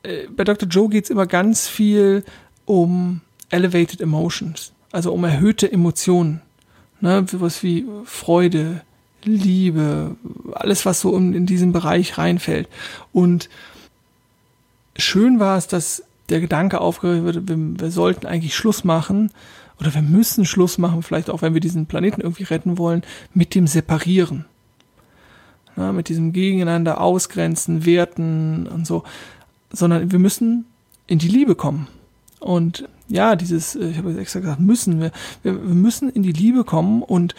äh, 0.03 0.27
bei 0.29 0.45
Dr. 0.45 0.69
Joe 0.69 0.89
geht's 0.89 1.09
immer 1.09 1.27
ganz 1.27 1.67
viel 1.67 2.25
um 2.67 3.23
elevated 3.49 4.03
emotions, 4.03 4.73
also 4.93 5.13
um 5.13 5.25
erhöhte 5.25 5.71
Emotionen. 5.71 6.43
Ne, 7.01 7.25
sowas 7.29 7.63
wie 7.63 7.87
Freude, 8.05 8.83
Liebe, 9.25 10.17
alles, 10.53 10.87
was 10.87 11.01
so 11.01 11.17
in, 11.17 11.35
in 11.35 11.47
diesen 11.47 11.73
Bereich 11.73 12.19
reinfällt. 12.19 12.69
Und 13.13 13.49
schön 14.97 15.39
war 15.39 15.57
es, 15.59 15.67
dass 15.67 16.03
der 16.29 16.41
Gedanke 16.41 16.81
aufgeregt 16.81 17.25
wird, 17.25 17.49
wir, 17.49 17.57
wir 17.81 17.91
sollten 17.91 18.27
eigentlich 18.27 18.55
Schluss 18.55 18.85
machen 18.85 19.31
oder 19.81 19.95
wir 19.95 20.03
müssen 20.03 20.45
Schluss 20.45 20.79
machen, 20.79 21.03
vielleicht 21.03 21.31
auch 21.31 21.43
wenn 21.43 21.55
wir 21.55 21.61
diesen 21.61 21.87
Planeten 21.87 22.21
irgendwie 22.21 22.45
retten 22.45 22.79
wollen, 22.79 23.03
mit 23.33 23.55
dem 23.55 23.67
Separieren. 23.67 24.45
Ja, 25.77 25.93
mit 25.93 26.09
diesem 26.09 26.33
Gegeneinander 26.33 27.01
ausgrenzen, 27.01 27.87
werten 27.87 28.67
und 28.67 28.87
so. 28.87 29.05
Sondern 29.71 30.11
wir 30.11 30.19
müssen 30.19 30.65
in 31.07 31.21
die 31.21 31.29
Liebe 31.29 31.55
kommen. 31.55 31.87
Und 32.41 32.89
ja, 33.09 33.37
dieses, 33.37 33.75
äh, 33.75 33.89
ich 33.89 33.99
habe 33.99 34.11
jetzt 34.11 34.19
extra 34.19 34.41
gesagt, 34.41 34.61
müssen 34.61 35.01
wir, 35.01 35.13
wir, 35.43 35.53
müssen 35.53 36.11
in 36.11 36.23
die 36.23 36.33
Liebe 36.33 36.65
kommen 36.65 37.03
und 37.03 37.35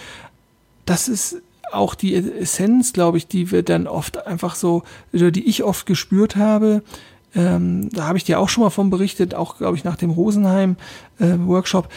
das 0.86 1.08
ist 1.08 1.38
auch 1.72 1.94
die 1.94 2.16
Essenz, 2.16 2.94
glaube 2.94 3.18
ich, 3.18 3.28
die 3.28 3.52
wir 3.52 3.62
dann 3.62 3.86
oft 3.86 4.26
einfach 4.26 4.56
so, 4.56 4.84
oder 5.14 5.30
die 5.30 5.48
ich 5.48 5.64
oft 5.64 5.86
gespürt 5.86 6.36
habe, 6.36 6.82
ähm, 7.36 7.90
da 7.92 8.08
habe 8.08 8.18
ich 8.18 8.24
dir 8.24 8.40
auch 8.40 8.50
schon 8.50 8.64
mal 8.64 8.72
von 8.72 8.90
berichtet, 8.90 9.36
auch 9.36 9.60
glaube 9.60 9.78
ich 9.78 9.84
nach 9.84 9.98
dem 9.98 10.10
Rosenheim-Workshop, 10.10 11.86
äh, 11.86 11.90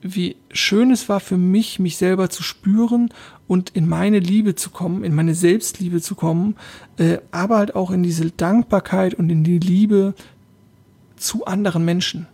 wie 0.00 0.36
schön 0.50 0.90
es 0.90 1.08
war 1.10 1.20
für 1.20 1.36
mich, 1.36 1.78
mich 1.78 1.96
selber 1.98 2.30
zu 2.30 2.42
spüren 2.42 3.10
und 3.46 3.70
in 3.70 3.86
meine 3.86 4.18
Liebe 4.18 4.54
zu 4.54 4.70
kommen, 4.70 5.04
in 5.04 5.14
meine 5.14 5.34
Selbstliebe 5.34 6.00
zu 6.00 6.14
kommen, 6.14 6.56
äh, 6.96 7.18
aber 7.30 7.58
halt 7.58 7.74
auch 7.74 7.90
in 7.90 8.02
diese 8.02 8.30
Dankbarkeit 8.30 9.14
und 9.14 9.28
in 9.28 9.44
die 9.44 9.58
Liebe 9.58 10.14
zu 11.16 11.44
anderen 11.44 11.84
Menschen 11.84 12.26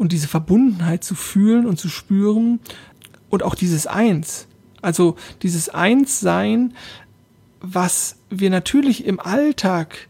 und 0.00 0.12
diese 0.12 0.28
Verbundenheit 0.28 1.04
zu 1.04 1.14
fühlen 1.14 1.66
und 1.66 1.78
zu 1.78 1.90
spüren 1.90 2.58
und 3.28 3.42
auch 3.42 3.54
dieses 3.54 3.86
Eins, 3.86 4.46
also 4.80 5.16
dieses 5.42 5.68
Einssein, 5.68 6.72
was 7.60 8.16
wir 8.30 8.48
natürlich 8.48 9.04
im 9.04 9.20
Alltag 9.20 10.08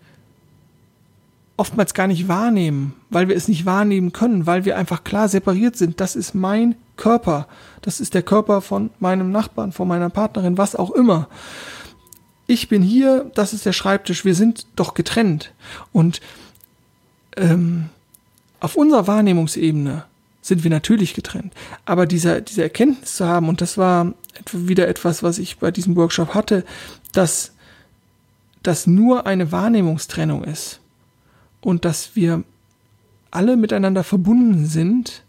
oftmals 1.57 1.93
gar 1.93 2.07
nicht 2.07 2.29
wahrnehmen, 2.29 2.95
weil 3.11 3.27
wir 3.27 3.35
es 3.35 3.49
nicht 3.49 3.67
wahrnehmen 3.67 4.13
können, 4.13 4.47
weil 4.47 4.65
wir 4.65 4.79
einfach 4.79 5.03
klar 5.03 5.29
separiert 5.29 5.75
sind. 5.75 6.01
Das 6.01 6.15
ist 6.15 6.37
mein 6.37 6.77
Körper. 6.97 7.49
Das 7.83 7.99
ist 7.99 8.15
der 8.15 8.23
Körper 8.23 8.61
von 8.61 8.91
meinem 9.01 9.33
Nachbarn, 9.33 9.73
von 9.73 9.89
meiner 9.89 10.09
Partnerin, 10.09 10.57
was 10.57 10.77
auch 10.77 10.93
immer. 10.93 11.29
Ich 12.47 12.69
bin 12.69 12.81
hier, 12.81 13.29
das 13.35 13.53
ist 13.53 13.67
der 13.67 13.73
Schreibtisch, 13.73 14.25
wir 14.25 14.37
sind 14.37 14.67
doch 14.77 14.95
getrennt. 14.95 15.53
Und 15.93 16.21
ähm, 17.37 17.91
auf 18.61 18.77
unserer 18.77 19.07
Wahrnehmungsebene 19.07 20.05
sind 20.43 20.65
wir 20.65 20.71
natürlich 20.71 21.15
getrennt. 21.15 21.53
Aber 21.85 22.07
dieser, 22.07 22.41
diese 22.41 22.63
Erkenntnis 22.63 23.17
zu 23.17 23.27
haben, 23.27 23.49
und 23.49 23.61
das 23.61 23.77
war 23.77 24.15
wieder 24.53 24.89
etwas, 24.89 25.23
was 25.23 25.39
ich 25.39 25.59
bei 25.59 25.71
diesem 25.71 25.97
Workshop 25.97 26.35
hatte, 26.35 26.65
dass 27.13 27.53
das 28.63 28.87
nur 28.87 29.27
eine 29.27 29.53
Wahrnehmungstrennung 29.53 30.45
ist 30.45 30.81
und 31.61 31.85
dass 31.85 32.15
wir 32.17 32.45
alle 33.31 33.57
miteinander 33.57 34.05
verbunden 34.05 34.67
sind. 34.67 35.23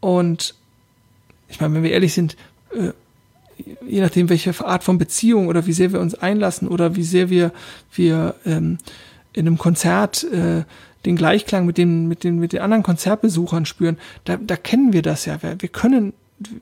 Und 0.00 0.54
ich 1.48 1.60
meine, 1.60 1.74
wenn 1.74 1.82
wir 1.82 1.92
ehrlich 1.92 2.14
sind, 2.14 2.36
äh, 2.74 2.92
je 3.86 4.00
nachdem, 4.00 4.28
welche 4.28 4.64
Art 4.64 4.82
von 4.82 4.98
Beziehung 4.98 5.48
oder 5.48 5.66
wie 5.66 5.72
sehr 5.72 5.92
wir 5.92 6.00
uns 6.00 6.14
einlassen 6.14 6.68
oder 6.68 6.96
wie 6.96 7.04
sehr 7.04 7.30
wir, 7.30 7.52
wir 7.92 8.34
ähm, 8.44 8.78
in 9.32 9.46
einem 9.46 9.58
Konzert 9.58 10.24
äh, 10.24 10.64
den 11.04 11.16
Gleichklang 11.16 11.66
mit 11.66 11.78
den, 11.78 12.08
mit 12.08 12.24
den, 12.24 12.38
mit 12.38 12.52
den 12.52 12.60
anderen 12.60 12.82
Konzertbesuchern 12.82 13.66
spüren, 13.66 13.98
da, 14.24 14.36
da 14.36 14.56
kennen 14.56 14.92
wir 14.92 15.02
das 15.02 15.26
ja. 15.26 15.42
Wir, 15.42 15.60
wir 15.60 15.68
können, 15.68 16.12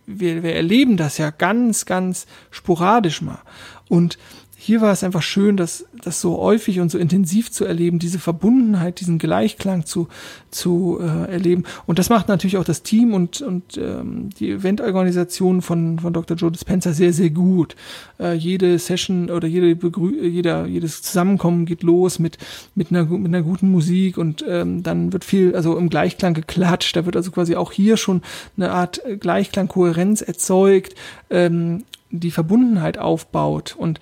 wir, 0.07 0.42
wir 0.42 0.55
erleben 0.55 0.96
das 0.96 1.18
ja 1.18 1.31
ganz, 1.31 1.87
ganz 1.87 2.26
sporadisch 2.50 3.22
mal. 3.22 3.40
Und 3.88 4.18
hier 4.70 4.80
war 4.80 4.92
es 4.92 5.02
einfach 5.02 5.22
schön, 5.22 5.56
das, 5.56 5.85
das 6.00 6.20
so 6.20 6.38
häufig 6.38 6.78
und 6.78 6.92
so 6.92 6.98
intensiv 6.98 7.50
zu 7.50 7.64
erleben, 7.64 7.98
diese 7.98 8.20
Verbundenheit, 8.20 9.00
diesen 9.00 9.18
Gleichklang 9.18 9.85
zu, 9.85 10.06
zu 10.52 11.00
äh, 11.00 11.28
erleben. 11.28 11.64
Und 11.87 11.98
das 11.98 12.09
macht 12.09 12.28
natürlich 12.28 12.56
auch 12.56 12.62
das 12.62 12.85
Team 12.85 13.12
und, 13.12 13.42
und 13.42 13.76
ähm, 13.76 14.30
die 14.38 14.48
Eventorganisation 14.48 15.61
von, 15.61 15.98
von 15.98 16.12
Dr. 16.12 16.37
Joe 16.37 16.52
Dispenza 16.52 16.92
sehr, 16.92 17.12
sehr 17.12 17.30
gut. 17.30 17.74
Äh, 18.20 18.35
jede 18.35 18.78
Session 18.78 19.28
oder 19.28 19.48
jede 19.48 19.74
Begrü 19.74 20.24
jeder, 20.24 20.66
jedes 20.66 21.02
Zusammenkommen 21.02 21.66
geht 21.66 21.83
los 21.83 22.20
mit, 22.20 22.38
mit, 22.76 22.92
einer, 22.92 23.06
mit 23.06 23.26
einer 23.26 23.42
guten 23.42 23.72
Musik 23.72 24.18
und 24.18 24.44
ähm, 24.46 24.85
dann 24.85 25.12
wird 25.12 25.24
viel, 25.24 25.56
also 25.56 25.76
im 25.78 25.88
Gleichklang 25.88 26.33
geklatscht. 26.33 26.94
Da 26.94 27.06
wird 27.06 27.16
also 27.16 27.33
quasi 27.33 27.56
auch 27.56 27.72
hier 27.72 27.96
schon 27.96 28.22
eine 28.56 28.70
Art 28.70 29.02
Gleichklang, 29.18 29.66
Kohärenz 29.66 30.22
erzeugt, 30.22 30.94
ähm, 31.28 31.83
die 32.12 32.30
Verbundenheit 32.30 32.98
aufbaut. 32.98 33.74
Und 33.76 33.98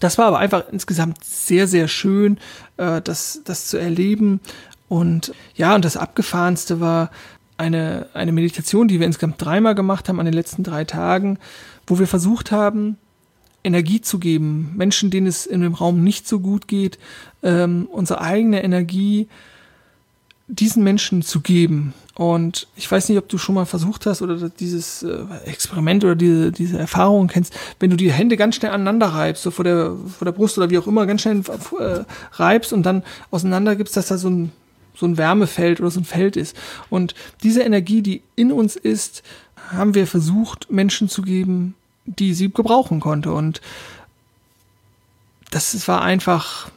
das 0.00 0.18
war 0.18 0.26
aber 0.26 0.38
einfach 0.38 0.64
insgesamt 0.70 1.24
sehr, 1.24 1.66
sehr 1.66 1.88
schön, 1.88 2.38
äh, 2.76 3.00
das, 3.00 3.40
das 3.44 3.66
zu 3.66 3.78
erleben. 3.78 4.40
Und 4.88 5.32
ja, 5.54 5.74
und 5.74 5.84
das 5.84 5.96
Abgefahrenste 5.96 6.80
war 6.80 7.10
eine, 7.56 8.06
eine 8.14 8.32
Meditation, 8.32 8.88
die 8.88 9.00
wir 9.00 9.06
insgesamt 9.06 9.42
dreimal 9.42 9.74
gemacht 9.74 10.08
haben 10.08 10.20
an 10.20 10.26
den 10.26 10.34
letzten 10.34 10.62
drei 10.62 10.84
Tagen, 10.84 11.38
wo 11.86 11.98
wir 11.98 12.06
versucht 12.06 12.52
haben, 12.52 12.96
Energie 13.64 14.00
zu 14.00 14.18
geben, 14.18 14.72
Menschen, 14.76 15.10
denen 15.10 15.26
es 15.26 15.44
in 15.44 15.60
dem 15.62 15.74
Raum 15.74 16.04
nicht 16.04 16.28
so 16.28 16.40
gut 16.40 16.68
geht, 16.68 16.98
ähm, 17.42 17.88
unsere 17.90 18.20
eigene 18.20 18.62
Energie 18.62 19.28
diesen 20.48 20.82
Menschen 20.82 21.22
zu 21.22 21.40
geben. 21.40 21.92
Und 22.14 22.66
ich 22.74 22.90
weiß 22.90 23.08
nicht, 23.08 23.18
ob 23.18 23.28
du 23.28 23.38
schon 23.38 23.54
mal 23.54 23.66
versucht 23.66 24.06
hast 24.06 24.22
oder 24.22 24.48
dieses 24.48 25.02
äh, 25.02 25.24
Experiment 25.44 26.02
oder 26.04 26.16
diese, 26.16 26.50
diese 26.50 26.78
Erfahrung 26.78 27.28
kennst, 27.28 27.54
wenn 27.78 27.90
du 27.90 27.96
die 27.96 28.10
Hände 28.10 28.36
ganz 28.36 28.56
schnell 28.56 28.72
aneinander 28.72 29.06
reibst, 29.06 29.42
so 29.42 29.50
vor 29.50 29.64
der, 29.64 29.92
vor 30.18 30.24
der 30.24 30.32
Brust 30.32 30.58
oder 30.58 30.70
wie 30.70 30.78
auch 30.78 30.86
immer, 30.86 31.06
ganz 31.06 31.22
schnell 31.22 31.42
äh, 31.78 32.04
reibst 32.32 32.72
und 32.72 32.82
dann 32.84 33.04
auseinander 33.30 33.76
gibst, 33.76 33.96
dass 33.96 34.08
da 34.08 34.18
so 34.18 34.30
ein, 34.30 34.52
so 34.96 35.06
ein 35.06 35.16
Wärmefeld 35.16 35.80
oder 35.80 35.90
so 35.90 36.00
ein 36.00 36.04
Feld 36.04 36.36
ist. 36.36 36.56
Und 36.90 37.14
diese 37.42 37.62
Energie, 37.62 38.02
die 38.02 38.22
in 38.34 38.50
uns 38.50 38.74
ist, 38.74 39.22
haben 39.70 39.94
wir 39.94 40.06
versucht, 40.06 40.72
Menschen 40.72 41.08
zu 41.08 41.22
geben, 41.22 41.74
die 42.06 42.32
sie 42.32 42.50
gebrauchen 42.50 43.00
konnte. 43.00 43.32
Und 43.32 43.60
das 45.50 45.86
war 45.86 46.02
einfach 46.02 46.70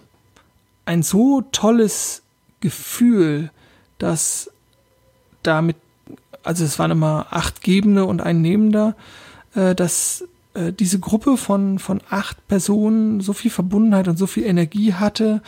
ein 0.85 1.03
so 1.03 1.41
tolles 1.51 2.21
Gefühl, 2.59 3.49
dass 4.01 4.49
damit, 5.43 5.77
also 6.43 6.63
es 6.63 6.79
waren 6.79 6.91
immer 6.91 7.27
acht 7.29 7.61
Gebende 7.61 8.05
und 8.05 8.21
ein 8.21 8.41
Nehmender, 8.41 8.95
äh, 9.55 9.75
dass 9.75 10.25
äh, 10.53 10.73
diese 10.73 10.99
Gruppe 10.99 11.37
von, 11.37 11.79
von 11.79 12.01
acht 12.09 12.47
Personen 12.47 13.21
so 13.21 13.33
viel 13.33 13.51
Verbundenheit 13.51 14.07
und 14.07 14.17
so 14.17 14.27
viel 14.27 14.45
Energie 14.45 14.93
hatte 14.93 15.41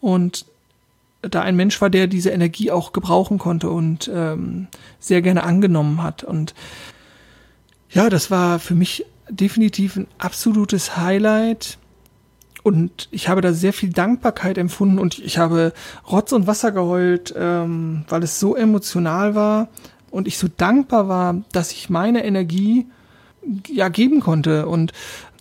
und 0.00 0.46
da 1.22 1.42
ein 1.42 1.56
Mensch 1.56 1.80
war, 1.80 1.90
der 1.90 2.06
diese 2.06 2.30
Energie 2.30 2.70
auch 2.70 2.92
gebrauchen 2.92 3.38
konnte 3.38 3.68
und 3.68 4.10
ähm, 4.12 4.68
sehr 4.98 5.20
gerne 5.20 5.42
angenommen 5.42 6.02
hat. 6.02 6.24
Und 6.24 6.54
ja, 7.90 8.08
das 8.08 8.30
war 8.30 8.58
für 8.58 8.74
mich 8.74 9.04
definitiv 9.28 9.96
ein 9.96 10.06
absolutes 10.18 10.96
Highlight. 10.96 11.78
Und 12.62 13.08
ich 13.10 13.28
habe 13.28 13.40
da 13.40 13.52
sehr 13.52 13.72
viel 13.72 13.90
Dankbarkeit 13.90 14.58
empfunden 14.58 14.98
und 14.98 15.18
ich 15.18 15.38
habe 15.38 15.72
Rotz 16.10 16.32
und 16.32 16.46
Wasser 16.46 16.72
geheult, 16.72 17.34
ähm, 17.36 18.04
weil 18.08 18.22
es 18.22 18.38
so 18.38 18.54
emotional 18.54 19.34
war 19.34 19.68
und 20.10 20.26
ich 20.26 20.38
so 20.38 20.48
dankbar 20.54 21.08
war, 21.08 21.36
dass 21.52 21.72
ich 21.72 21.88
meine 21.90 22.24
Energie 22.24 22.86
ja 23.68 23.88
geben 23.88 24.20
konnte. 24.20 24.66
Und 24.66 24.92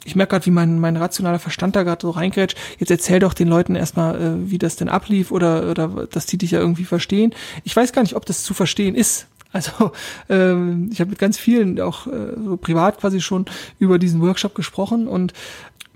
ich 0.06 0.16
merke 0.16 0.32
gerade, 0.32 0.46
wie 0.46 0.52
mein, 0.52 0.80
mein 0.80 0.98
rationaler 0.98 1.40
Verstand 1.40 1.76
da 1.76 1.84
gerade 1.84 2.02
so 2.02 2.12
reingrätscht. 2.12 2.58
Jetzt 2.78 2.92
erzähl 2.92 3.20
doch 3.20 3.34
den 3.34 3.48
Leuten 3.48 3.76
erstmal, 3.76 4.22
äh, 4.22 4.50
wie 4.50 4.58
das 4.58 4.76
denn 4.76 4.90
ablief 4.90 5.32
oder, 5.32 5.70
oder 5.70 6.08
dass 6.10 6.26
die 6.26 6.38
dich 6.38 6.52
ja 6.52 6.60
irgendwie 6.60 6.86
verstehen. 6.86 7.34
Ich 7.64 7.76
weiß 7.76 7.94
gar 7.94 8.02
nicht, 8.02 8.16
ob 8.16 8.26
das 8.26 8.44
zu 8.44 8.54
verstehen 8.54 8.96
ist. 8.96 9.28
Also 9.52 9.92
ähm, 10.30 10.90
ich 10.92 11.02
habe 11.02 11.12
mit 11.12 11.20
ganz 11.20 11.38
vielen 11.38 11.80
auch 11.82 12.08
äh, 12.08 12.36
so 12.44 12.58
privat 12.58 13.00
quasi 13.00 13.22
schon 13.22 13.46
über 13.80 14.00
diesen 14.00 14.22
Workshop 14.22 14.56
gesprochen 14.56 15.08
und 15.08 15.34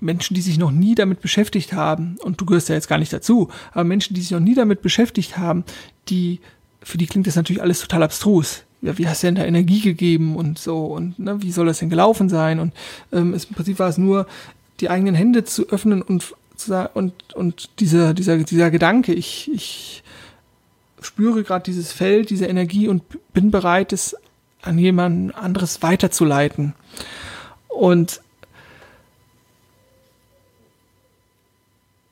Menschen, 0.04 0.34
die 0.34 0.40
sich 0.40 0.58
noch 0.58 0.70
nie 0.70 0.94
damit 0.94 1.20
beschäftigt 1.20 1.72
haben, 1.72 2.16
und 2.22 2.40
du 2.40 2.44
gehörst 2.46 2.68
ja 2.68 2.74
jetzt 2.74 2.88
gar 2.88 2.98
nicht 2.98 3.12
dazu, 3.12 3.48
aber 3.72 3.84
Menschen, 3.84 4.14
die 4.14 4.20
sich 4.20 4.30
noch 4.30 4.40
nie 4.40 4.54
damit 4.54 4.82
beschäftigt 4.82 5.36
haben, 5.36 5.64
die, 6.08 6.40
für 6.82 6.98
die 6.98 7.06
klingt 7.06 7.26
das 7.26 7.36
natürlich 7.36 7.62
alles 7.62 7.80
total 7.80 8.02
abstrus 8.02 8.64
ja, 8.84 8.98
wie 8.98 9.08
hast 9.08 9.22
du 9.22 9.28
denn 9.28 9.36
da 9.36 9.44
Energie 9.44 9.80
gegeben 9.80 10.36
und 10.36 10.58
so 10.58 10.84
und 10.84 11.18
ne, 11.18 11.42
wie 11.42 11.52
soll 11.52 11.66
das 11.66 11.78
denn 11.78 11.88
gelaufen 11.88 12.28
sein? 12.28 12.60
Und 12.60 12.74
ähm, 13.12 13.32
es, 13.32 13.46
im 13.46 13.54
Prinzip 13.54 13.78
war 13.78 13.88
es 13.88 13.96
nur, 13.96 14.26
die 14.80 14.90
eigenen 14.90 15.14
Hände 15.14 15.44
zu 15.44 15.68
öffnen 15.70 16.02
und 16.02 16.34
und 16.92 17.34
und 17.34 17.80
dieser 17.80 18.14
dieser 18.14 18.36
dieser 18.38 18.70
Gedanke, 18.70 19.12
ich 19.14 19.50
ich 19.52 20.02
spüre 21.00 21.42
gerade 21.42 21.64
dieses 21.64 21.92
Feld, 21.92 22.30
diese 22.30 22.46
Energie 22.46 22.86
und 22.88 23.02
bin 23.32 23.50
bereit, 23.50 23.92
es 23.92 24.16
an 24.62 24.78
jemand 24.78 25.34
anderes 25.34 25.82
weiterzuleiten. 25.82 26.74
Und 27.68 28.20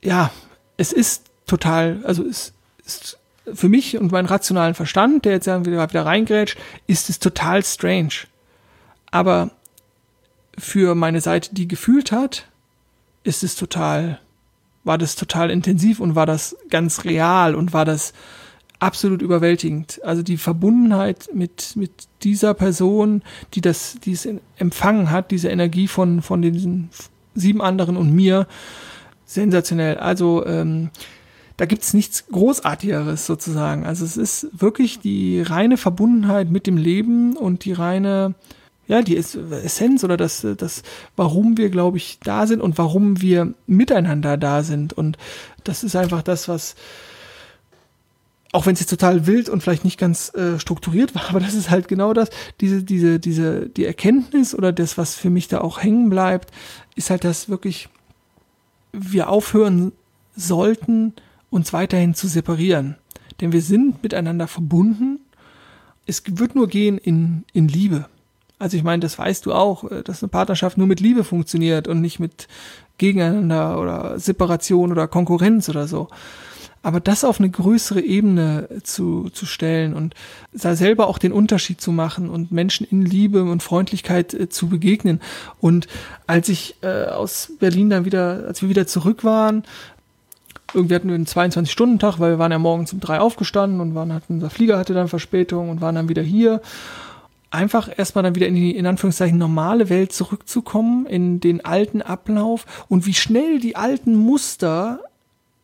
ja, 0.03 0.31
es 0.77 0.93
ist 0.93 1.31
total, 1.47 2.01
also 2.05 2.25
es 2.25 2.53
ist 2.85 3.19
für 3.55 3.69
mich 3.69 3.99
und 3.99 4.13
meinen 4.13 4.27
rationalen 4.27 4.75
Verstand, 4.75 5.25
der 5.25 5.33
jetzt 5.33 5.47
wieder, 5.47 5.89
wieder 5.89 6.07
reingrätscht, 6.07 6.59
ist 6.87 7.11
es 7.11 7.19
total 7.19 7.65
strange. 7.65 8.27
Aber 9.11 9.51
für 10.59 10.95
meine 10.95 11.21
Seite, 11.21 11.55
die 11.55 11.69
gefühlt 11.69 12.13
hat, 12.13 12.47
ist 13.25 13.43
es 13.43 13.57
total, 13.57 14.21
war 14.85 14.99
das 14.99 15.17
total 15.17 15.51
intensiv 15.51 16.01
und 16.01 16.15
war 16.15 16.27
das 16.27 16.57
ganz 16.71 17.05
real 17.05 17.55
und 17.55 17.73
war 17.73 17.85
das 17.85 18.13
absolut 18.79 19.23
überwältigend. 19.23 20.01
Also 20.05 20.23
die 20.23 20.37
Verbundenheit 20.37 21.31
mit, 21.33 21.77
mit 21.77 21.93
dieser 22.23 22.55
Person, 22.55 23.23
die 23.55 23.61
das, 23.61 23.97
die 24.05 24.13
es 24.13 24.29
empfangen 24.57 25.11
hat, 25.11 25.31
diese 25.31 25.51
Energie 25.51 25.89
von, 25.89 26.21
von 26.23 26.43
den 26.43 26.91
sieben 27.35 27.63
anderen 27.63 27.97
und 27.97 28.13
mir, 28.13 28.47
sensationell. 29.35 29.99
Also, 29.99 30.47
ähm, 30.47 30.91
da 31.57 31.67
gibt's 31.67 31.95
nichts 31.95 32.27
Großartigeres 32.27 33.27
sozusagen. 33.27 33.85
Also 33.85 34.05
es 34.05 34.17
ist 34.17 34.49
wirklich 34.53 34.99
die 35.01 35.43
reine 35.43 35.77
Verbundenheit 35.77 36.51
mit 36.51 36.67
dem 36.67 36.77
Leben 36.77 37.37
und 37.37 37.65
die 37.65 37.73
reine, 37.73 38.35
ja, 38.89 39.03
die 39.03 39.17
Essenz 39.17 40.03
oder 40.03 40.17
das, 40.17 40.47
das, 40.57 40.83
warum 41.15 41.57
wir, 41.59 41.71
glaube 41.71 41.99
ich, 41.99 42.19
da 42.25 42.47
sind 42.47 42.61
und 42.61 42.79
warum 42.79 43.21
wir 43.21 43.55
miteinander 43.67 44.37
da 44.37 44.63
sind. 44.63 44.93
Und 44.93 45.19
das 45.63 45.85
ist 45.85 45.95
einfach 45.95 46.23
das, 46.23 46.49
was, 46.49 46.75
auch 48.53 48.67
wenn 48.67 48.75
es 48.75 48.81
jetzt 48.81 48.91
total 48.91 49.27
wild 49.27 49.49
und 49.49 49.63
vielleicht 49.63 49.85
nicht 49.85 49.99
ganz 49.99 50.35
äh, 50.35 50.59
strukturiert 50.59 51.15
war, 51.15 51.23
aber 51.29 51.41
das 51.41 51.55
ist 51.55 51.71
halt 51.71 51.87
genau 51.87 52.13
das, 52.13 52.31
diese, 52.61 52.83
diese, 52.83 53.21
diese, 53.21 53.69
die 53.69 53.85
Erkenntnis 53.85 54.55
oder 54.55 54.73
das, 54.73 54.99
was 54.99 55.15
für 55.15 55.31
mich 55.31 55.49
da 55.49 55.61
auch 55.61 55.83
hängen 55.83 56.11
bleibt, 56.11 56.51
ist 56.97 57.11
halt, 57.11 57.25
dass 57.25 57.49
wirklich 57.49 57.89
wir 58.93 59.29
aufhören 59.29 59.93
sollten, 60.37 61.15
uns 61.51 61.73
weiterhin 61.73 62.15
zu 62.15 62.29
separieren. 62.29 62.97
Denn 63.41 63.53
wir 63.53 63.63
sind 63.63 64.03
miteinander 64.03 64.47
verbunden. 64.47 65.21
Es 66.07 66.23
wird 66.27 66.55
nur 66.55 66.69
gehen 66.69 66.99
in, 66.99 67.45
in 67.53 67.69
Liebe. 67.69 68.07
Also 68.59 68.77
ich 68.77 68.85
meine, 68.85 69.01
das 69.01 69.19
weißt 69.19 69.47
du 69.47 69.53
auch, 69.53 69.91
äh, 69.91 70.03
dass 70.03 70.23
eine 70.23 70.29
Partnerschaft 70.29 70.79
nur 70.79 70.87
mit 70.87 71.01
Liebe 71.01 71.25
funktioniert 71.25 71.89
und 71.89 72.01
nicht 72.01 72.21
mit 72.21 72.47
Gegeneinander 72.99 73.81
oder 73.81 74.19
Separation 74.21 74.93
oder 74.93 75.09
Konkurrenz 75.09 75.69
oder 75.69 75.89
so. 75.89 76.09
Aber 76.83 76.99
das 76.99 77.25
auf 77.25 77.39
eine 77.39 77.49
größere 77.49 78.01
Ebene 78.01 78.69
zu, 78.83 79.31
zu 79.31 79.47
stellen 79.47 79.95
und 79.95 80.15
da 80.53 80.75
selber 80.75 81.07
auch 81.07 81.19
den 81.19 81.33
Unterschied 81.33 81.81
zu 81.81 81.93
machen 81.93 82.29
und 82.29 82.51
Menschen 82.51 82.87
in 82.87 83.03
Liebe 83.03 83.45
und 83.45 83.63
Freundlichkeit 83.63 84.35
äh, 84.35 84.49
zu 84.49 84.69
begegnen. 84.69 85.21
Und 85.61 85.87
als 86.27 86.49
ich 86.49 86.77
äh, 86.83 87.05
aus 87.07 87.53
Berlin 87.61 87.91
dann 87.91 88.05
wieder, 88.05 88.45
als 88.49 88.63
wir 88.63 88.69
wieder 88.69 88.87
zurück 88.87 89.23
waren, 89.23 89.63
irgendwie 90.75 90.95
hatten 90.95 91.09
wir 91.09 91.15
einen 91.15 91.27
22-Stunden-Tag, 91.27 92.19
weil 92.19 92.33
wir 92.33 92.39
waren 92.39 92.53
ja 92.53 92.59
morgens 92.59 92.93
um 92.93 93.01
drei 93.01 93.21
aufgestanden 93.21 93.81
und 93.81 93.95
waren, 93.95 94.13
hatten, 94.13 94.35
unser 94.35 94.51
Flieger 94.51 94.79
hatte 94.79 94.95
dann 94.95 95.09
Verspätung 95.09 95.71
und 95.71 95.81
waren 95.81 95.95
dann 95.95 96.09
wieder 96.09 96.23
hier. 96.23 96.61
Einfach 97.51 97.91
erstmal 97.95 98.23
dann 98.23 98.35
wieder 98.35 98.47
in 98.47 98.55
die, 98.55 98.75
in 98.75 98.87
Anführungszeichen, 98.87 99.37
normale 99.37 99.91
Welt 99.91 100.13
zurückzukommen, 100.13 101.05
in 101.07 101.41
den 101.41 101.65
alten 101.65 102.01
Ablauf 102.01 102.65
und 102.89 103.07
wie 103.07 103.15
schnell 103.15 103.61
die 103.61 103.77
alten 103.77 104.17
Muster 104.17 105.01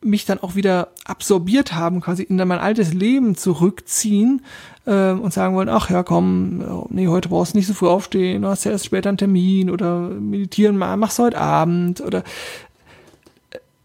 mich 0.01 0.25
dann 0.25 0.39
auch 0.39 0.55
wieder 0.55 0.89
absorbiert 1.05 1.73
haben, 1.73 2.01
quasi 2.01 2.23
in 2.23 2.37
mein 2.37 2.51
altes 2.59 2.93
Leben 2.93 3.35
zurückziehen 3.35 4.41
äh, 4.85 5.11
und 5.11 5.33
sagen 5.33 5.55
wollen, 5.55 5.69
ach 5.69 5.89
ja, 5.89 6.03
komm, 6.03 6.87
nee, 6.89 7.07
heute 7.07 7.29
brauchst 7.29 7.53
du 7.53 7.57
nicht 7.57 7.67
so 7.67 7.73
früh 7.73 7.87
aufstehen, 7.87 8.43
du 8.43 8.47
hast 8.47 8.63
ja 8.63 8.71
erst 8.71 8.85
später 8.85 9.09
einen 9.09 9.17
Termin 9.17 9.69
oder 9.69 10.09
meditieren, 10.09 10.77
mach's 10.77 11.19
heute 11.19 11.37
Abend 11.37 11.99
oder 12.01 12.23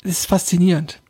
es 0.04 0.20
ist 0.20 0.26
faszinierend. 0.26 1.00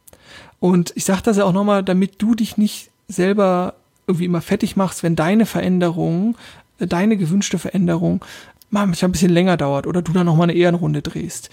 Und 0.58 0.92
ich 0.94 1.04
sage 1.04 1.20
das 1.22 1.36
ja 1.36 1.44
auch 1.44 1.52
nochmal, 1.52 1.82
damit 1.82 2.22
du 2.22 2.34
dich 2.34 2.56
nicht 2.56 2.90
selber 3.08 3.74
irgendwie 4.06 4.24
immer 4.24 4.40
fertig 4.40 4.76
machst, 4.76 5.02
wenn 5.02 5.16
deine 5.16 5.44
Veränderung, 5.44 6.36
äh, 6.78 6.86
deine 6.86 7.18
gewünschte 7.18 7.58
Veränderung 7.58 8.24
manchmal 8.70 9.10
ein 9.10 9.12
bisschen 9.12 9.32
länger 9.32 9.56
dauert 9.56 9.86
oder 9.86 10.00
du 10.00 10.12
dann 10.12 10.26
nochmal 10.26 10.48
eine 10.48 10.58
Ehrenrunde 10.58 11.02
drehst. 11.02 11.50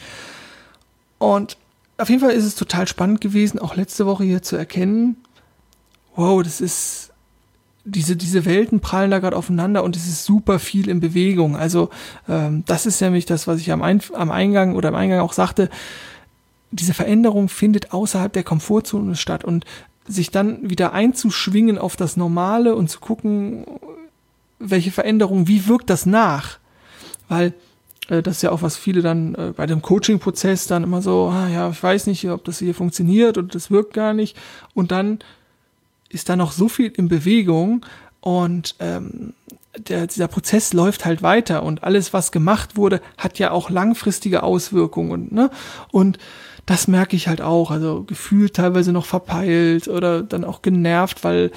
Und 1.19 1.57
auf 2.01 2.09
jeden 2.09 2.21
Fall 2.21 2.31
ist 2.31 2.45
es 2.45 2.55
total 2.55 2.87
spannend 2.87 3.21
gewesen, 3.21 3.59
auch 3.59 3.75
letzte 3.75 4.05
Woche 4.05 4.23
hier 4.23 4.41
zu 4.41 4.55
erkennen, 4.55 5.17
wow, 6.15 6.41
das 6.43 6.61
ist, 6.61 7.11
diese, 7.85 8.15
diese 8.15 8.45
Welten 8.45 8.79
prallen 8.79 9.11
da 9.11 9.19
gerade 9.19 9.35
aufeinander 9.35 9.83
und 9.83 9.95
es 9.95 10.07
ist 10.07 10.25
super 10.25 10.59
viel 10.59 10.89
in 10.89 10.99
Bewegung. 10.99 11.55
Also 11.55 11.89
ähm, 12.29 12.63
das 12.65 12.85
ist 12.85 13.01
nämlich 13.01 13.25
das, 13.25 13.47
was 13.47 13.59
ich 13.59 13.71
am, 13.71 13.81
Ein 13.81 14.01
am 14.13 14.31
Eingang 14.31 14.75
oder 14.75 14.89
am 14.89 14.95
Eingang 14.95 15.21
auch 15.21 15.33
sagte, 15.33 15.69
diese 16.71 16.93
Veränderung 16.93 17.49
findet 17.49 17.91
außerhalb 17.91 18.31
der 18.31 18.43
Komfortzone 18.43 19.15
statt 19.15 19.43
und 19.43 19.65
sich 20.07 20.31
dann 20.31 20.69
wieder 20.69 20.93
einzuschwingen 20.93 21.77
auf 21.77 21.95
das 21.95 22.17
Normale 22.17 22.75
und 22.75 22.89
zu 22.89 22.99
gucken, 22.99 23.65
welche 24.59 24.91
Veränderung, 24.91 25.47
wie 25.47 25.67
wirkt 25.67 25.89
das 25.89 26.05
nach? 26.05 26.59
Weil 27.27 27.53
äh, 28.09 28.21
das 28.21 28.37
ist 28.37 28.41
ja 28.43 28.51
auch, 28.51 28.61
was 28.61 28.77
viele 28.77 29.01
dann 29.01 29.35
äh, 29.35 29.53
bei 29.55 29.65
dem 29.65 29.81
Coaching-Prozess 29.81 30.67
dann 30.67 30.83
immer 30.83 31.01
so, 31.01 31.29
ah, 31.29 31.47
ja, 31.47 31.69
ich 31.69 31.81
weiß 31.81 32.07
nicht, 32.07 32.29
ob 32.29 32.43
das 32.45 32.59
hier 32.59 32.75
funktioniert 32.75 33.37
oder 33.37 33.47
das 33.47 33.71
wirkt 33.71 33.93
gar 33.93 34.13
nicht. 34.13 34.37
Und 34.73 34.91
dann 34.91 35.19
ist 36.09 36.29
da 36.29 36.35
noch 36.35 36.51
so 36.51 36.67
viel 36.67 36.91
in 36.95 37.07
Bewegung 37.07 37.85
und 38.19 38.75
ähm, 38.79 39.33
der, 39.77 40.07
dieser 40.07 40.27
Prozess 40.27 40.73
läuft 40.73 41.05
halt 41.05 41.21
weiter 41.21 41.63
und 41.63 41.83
alles, 41.83 42.13
was 42.13 42.31
gemacht 42.31 42.75
wurde, 42.75 43.01
hat 43.17 43.39
ja 43.39 43.51
auch 43.51 43.69
langfristige 43.69 44.43
Auswirkungen. 44.43 45.29
Ne? 45.31 45.49
Und 45.91 46.17
das 46.65 46.87
merke 46.87 47.15
ich 47.15 47.27
halt 47.27 47.41
auch. 47.41 47.71
Also 47.71 48.03
gefühlt 48.03 48.55
teilweise 48.55 48.91
noch 48.91 49.05
verpeilt 49.05 49.87
oder 49.87 50.21
dann 50.23 50.43
auch 50.43 50.61
genervt, 50.61 51.23
weil 51.23 51.51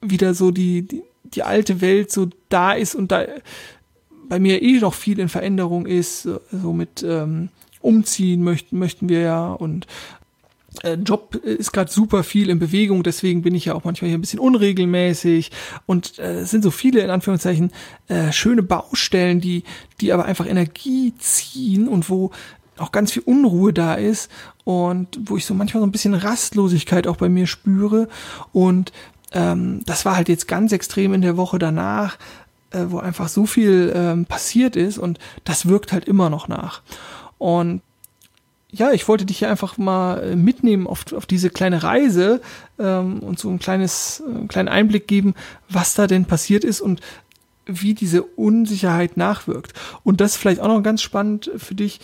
wieder 0.00 0.34
so 0.34 0.50
die, 0.50 0.82
die, 0.82 1.02
die 1.22 1.42
alte 1.42 1.80
Welt 1.80 2.10
so 2.10 2.28
da 2.48 2.72
ist 2.72 2.94
und 2.94 3.12
da 3.12 3.24
bei 4.28 4.38
mir 4.38 4.62
eh 4.62 4.78
noch 4.80 4.94
viel 4.94 5.18
in 5.18 5.28
Veränderung 5.28 5.86
ist, 5.86 6.22
so 6.22 6.72
mit 6.72 7.02
ähm, 7.02 7.48
umziehen 7.80 8.42
möchten, 8.42 8.78
möchten 8.78 9.08
wir 9.08 9.20
ja 9.20 9.52
und 9.52 9.86
äh, 10.82 10.94
Job 10.94 11.34
ist 11.36 11.72
gerade 11.72 11.90
super 11.90 12.22
viel 12.22 12.50
in 12.50 12.58
Bewegung, 12.58 13.02
deswegen 13.02 13.42
bin 13.42 13.54
ich 13.54 13.66
ja 13.66 13.74
auch 13.74 13.84
manchmal 13.84 14.08
hier 14.08 14.18
ein 14.18 14.20
bisschen 14.20 14.40
unregelmäßig 14.40 15.50
und 15.86 16.18
äh, 16.18 16.40
es 16.40 16.50
sind 16.50 16.62
so 16.62 16.70
viele 16.70 17.00
in 17.00 17.10
Anführungszeichen 17.10 17.70
äh, 18.08 18.32
schöne 18.32 18.62
Baustellen, 18.62 19.40
die 19.40 19.62
die 20.00 20.12
aber 20.12 20.24
einfach 20.24 20.46
Energie 20.46 21.14
ziehen 21.18 21.88
und 21.88 22.10
wo 22.10 22.30
auch 22.78 22.92
ganz 22.92 23.12
viel 23.12 23.22
Unruhe 23.24 23.72
da 23.72 23.94
ist 23.94 24.30
und 24.64 25.18
wo 25.24 25.36
ich 25.36 25.46
so 25.46 25.54
manchmal 25.54 25.80
so 25.80 25.86
ein 25.86 25.92
bisschen 25.92 26.14
Rastlosigkeit 26.14 27.06
auch 27.06 27.16
bei 27.16 27.28
mir 27.28 27.46
spüre. 27.46 28.08
Und 28.52 28.92
ähm, 29.32 29.80
das 29.86 30.04
war 30.04 30.16
halt 30.16 30.28
jetzt 30.28 30.48
ganz 30.48 30.72
extrem 30.72 31.14
in 31.14 31.22
der 31.22 31.36
Woche 31.36 31.58
danach, 31.58 32.18
äh, 32.70 32.86
wo 32.88 32.98
einfach 32.98 33.28
so 33.28 33.46
viel 33.46 33.92
ähm, 33.94 34.26
passiert 34.26 34.76
ist 34.76 34.98
und 34.98 35.18
das 35.44 35.66
wirkt 35.66 35.92
halt 35.92 36.06
immer 36.06 36.30
noch 36.30 36.48
nach. 36.48 36.82
Und 37.38 37.82
ja, 38.70 38.92
ich 38.92 39.08
wollte 39.08 39.24
dich 39.24 39.38
hier 39.38 39.50
einfach 39.50 39.78
mal 39.78 40.22
äh, 40.22 40.36
mitnehmen 40.36 40.86
auf, 40.86 41.12
auf 41.12 41.26
diese 41.26 41.50
kleine 41.50 41.82
Reise 41.82 42.40
ähm, 42.78 43.20
und 43.20 43.38
so 43.38 43.48
ein 43.48 43.58
kleines, 43.58 44.22
äh, 44.26 44.30
einen 44.30 44.48
kleinen 44.48 44.68
Einblick 44.68 45.06
geben, 45.06 45.34
was 45.68 45.94
da 45.94 46.06
denn 46.06 46.24
passiert 46.24 46.64
ist 46.64 46.80
und 46.80 47.00
wie 47.64 47.94
diese 47.94 48.22
Unsicherheit 48.22 49.16
nachwirkt. 49.16 49.72
Und 50.04 50.20
das 50.20 50.32
ist 50.32 50.36
vielleicht 50.36 50.60
auch 50.60 50.68
noch 50.68 50.82
ganz 50.82 51.02
spannend 51.02 51.50
für 51.56 51.74
dich 51.74 52.00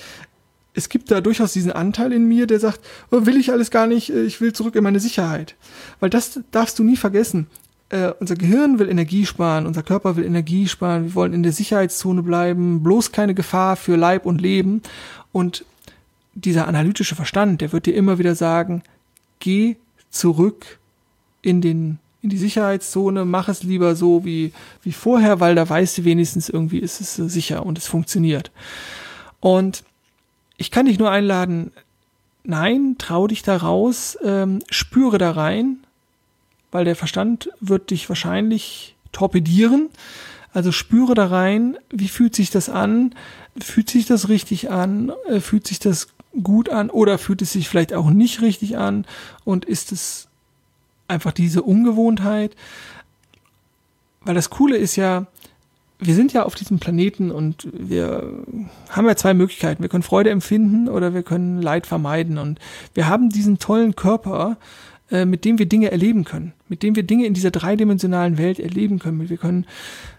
es 0.75 0.89
gibt 0.89 1.11
da 1.11 1.21
durchaus 1.21 1.53
diesen 1.53 1.73
Anteil 1.73 2.13
in 2.13 2.27
mir, 2.27 2.47
der 2.47 2.61
sagt, 2.61 2.81
oh, 3.11 3.27
will 3.27 3.37
ich 3.37 3.53
alles 3.53 3.71
gar 3.71 3.87
nicht, 3.87 4.11
äh, 4.11 4.25
ich 4.25 4.41
will 4.41 4.53
zurück 4.53 4.75
in 4.75 4.85
meine 4.85 5.01
Sicherheit. 5.01 5.55
Weil 6.01 6.11
das 6.11 6.41
darfst 6.51 6.79
du 6.79 6.85
nie 6.85 6.97
vergessen. 6.97 7.47
Äh, 7.93 8.15
unser 8.19 8.35
Gehirn 8.37 8.79
will 8.79 8.89
Energie 8.89 9.27
sparen, 9.27 9.67
unser 9.67 9.83
Körper 9.83 10.17
will 10.17 10.25
Energie 10.25 10.67
sparen, 10.67 11.05
wir 11.05 11.15
wollen 11.15 11.35
in 11.35 11.43
der 11.43 11.53
Sicherheitszone 11.53 12.23
bleiben, 12.23 12.83
bloß 12.83 13.13
keine 13.13 13.35
Gefahr 13.35 13.77
für 13.77 13.97
Leib 13.97 14.27
und 14.27 14.41
Leben. 14.41 14.83
Und 15.31 15.65
dieser 16.35 16.67
analytische 16.67 17.15
Verstand, 17.15 17.61
der 17.61 17.73
wird 17.73 17.87
dir 17.87 17.95
immer 17.95 18.19
wieder 18.19 18.35
sagen, 18.35 18.83
geh 19.39 19.77
zurück 20.11 20.79
in 21.43 21.61
den 21.61 21.99
in 22.23 22.31
die 22.31 22.39
Sicherheitszone, 22.39 23.25
mach 23.25 23.49
es 23.49 23.65
lieber 23.65 23.97
so 23.97 24.25
wie, 24.25 24.53
wie 24.83 24.93
vorher, 24.93 25.41
weil 25.41 25.57
da 25.57 25.69
weißt 25.69 25.99
du 25.99 26.05
wenigstens 26.05 26.49
irgendwie 26.49 26.79
ist 26.79 27.01
es 27.01 27.17
sicher 27.17 27.67
und 27.67 27.79
es 27.79 27.89
funktioniert. 27.89 28.53
Und 29.41 29.83
ich 30.57 30.71
kann 30.71 30.87
dich 30.87 31.01
nur 31.01 31.11
einladen, 31.11 31.73
nein, 32.45 32.95
trau 32.99 33.27
dich 33.27 33.43
da 33.43 33.57
raus, 33.57 34.17
ähm, 34.23 34.61
spüre 34.71 35.19
da 35.19 35.33
rein, 35.33 35.79
weil 36.73 36.85
der 36.85 36.97
Verstand 36.97 37.51
wird 37.61 37.91
dich 37.91 38.09
wahrscheinlich 38.09 38.97
torpedieren. 39.13 39.91
Also 40.53 40.73
spüre 40.73 41.15
da 41.15 41.27
rein, 41.27 41.77
wie 41.91 42.09
fühlt 42.09 42.35
sich 42.35 42.51
das 42.51 42.69
an? 42.69 43.15
Fühlt 43.59 43.89
sich 43.89 44.07
das 44.07 44.29
richtig 44.29 44.71
an? 44.71 45.13
Äh, 45.29 45.41
fühlt 45.41 45.67
sich 45.67 45.79
das 45.79 46.09
gut 46.43 46.69
an 46.71 46.91
oder 46.91 47.19
fühlt 47.19 47.43
es 47.43 47.53
sich 47.53 47.69
vielleicht 47.69 47.93
auch 47.93 48.11
nicht 48.11 48.41
richtig 48.41 48.79
an 48.79 49.07
und 49.45 49.67
ist 49.67 49.93
es 49.93 50.29
einfach 51.09 51.33
diese 51.33 51.63
Ungewohntheit? 51.63 52.57
Weil 54.23 54.35
das 54.35 54.51
Coole 54.51 54.77
ist 54.77 54.97
ja, 54.97 55.27
wir 55.99 56.15
sind 56.15 56.33
ja 56.33 56.45
auf 56.45 56.55
diesem 56.55 56.79
Planeten 56.79 57.31
und 57.31 57.69
wir 57.73 58.45
haben 58.89 59.07
ja 59.07 59.17
zwei 59.17 59.35
Möglichkeiten. 59.35 59.83
Wir 59.83 59.89
können 59.89 60.03
Freude 60.03 60.31
empfinden 60.31 60.89
oder 60.89 61.13
wir 61.13 61.23
können 61.23 61.61
Leid 61.61 61.87
vermeiden. 61.87 62.39
Und 62.39 62.59
wir 62.95 63.09
haben 63.09 63.29
diesen 63.29 63.59
tollen 63.59 63.95
Körper, 63.95 64.57
äh, 65.13 65.27
mit 65.27 65.45
dem 65.45 65.59
wir 65.59 65.67
Dinge 65.67 65.93
erleben 65.93 66.25
können, 66.25 66.55
mit 66.69 66.83
dem 66.83 66.97
wir 66.97 67.03
Dinge 67.03 67.27
in 67.27 67.35
dieser 67.35 67.51
dreidimensionalen 67.51 68.39
Welt 68.39 68.59
erleben 68.59 68.99
können. 68.99 69.29
Wir 69.29 69.37
können 69.37 69.67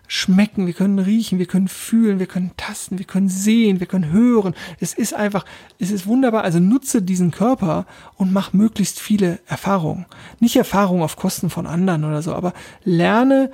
schmecken, 0.07 0.67
wir 0.67 0.73
können 0.73 0.99
riechen, 0.99 1.39
wir 1.39 1.47
können 1.47 1.67
fühlen, 1.67 2.19
wir 2.19 2.27
können 2.27 2.51
tasten, 2.57 2.99
wir 2.99 3.05
können 3.05 3.27
sehen, 3.27 3.79
wir 3.79 3.87
können 3.87 4.11
hören. 4.11 4.53
Es 4.79 4.93
ist 4.93 5.15
einfach, 5.15 5.45
es 5.79 5.89
ist 5.89 6.05
wunderbar. 6.05 6.43
Also 6.43 6.59
nutze 6.59 7.01
diesen 7.01 7.31
Körper 7.31 7.87
und 8.17 8.31
mach 8.31 8.53
möglichst 8.53 8.99
viele 8.99 9.39
Erfahrungen. 9.47 10.05
Nicht 10.39 10.57
Erfahrungen 10.57 11.01
auf 11.01 11.15
Kosten 11.15 11.49
von 11.49 11.65
anderen 11.65 12.03
oder 12.03 12.21
so, 12.21 12.35
aber 12.35 12.53
lerne 12.83 13.49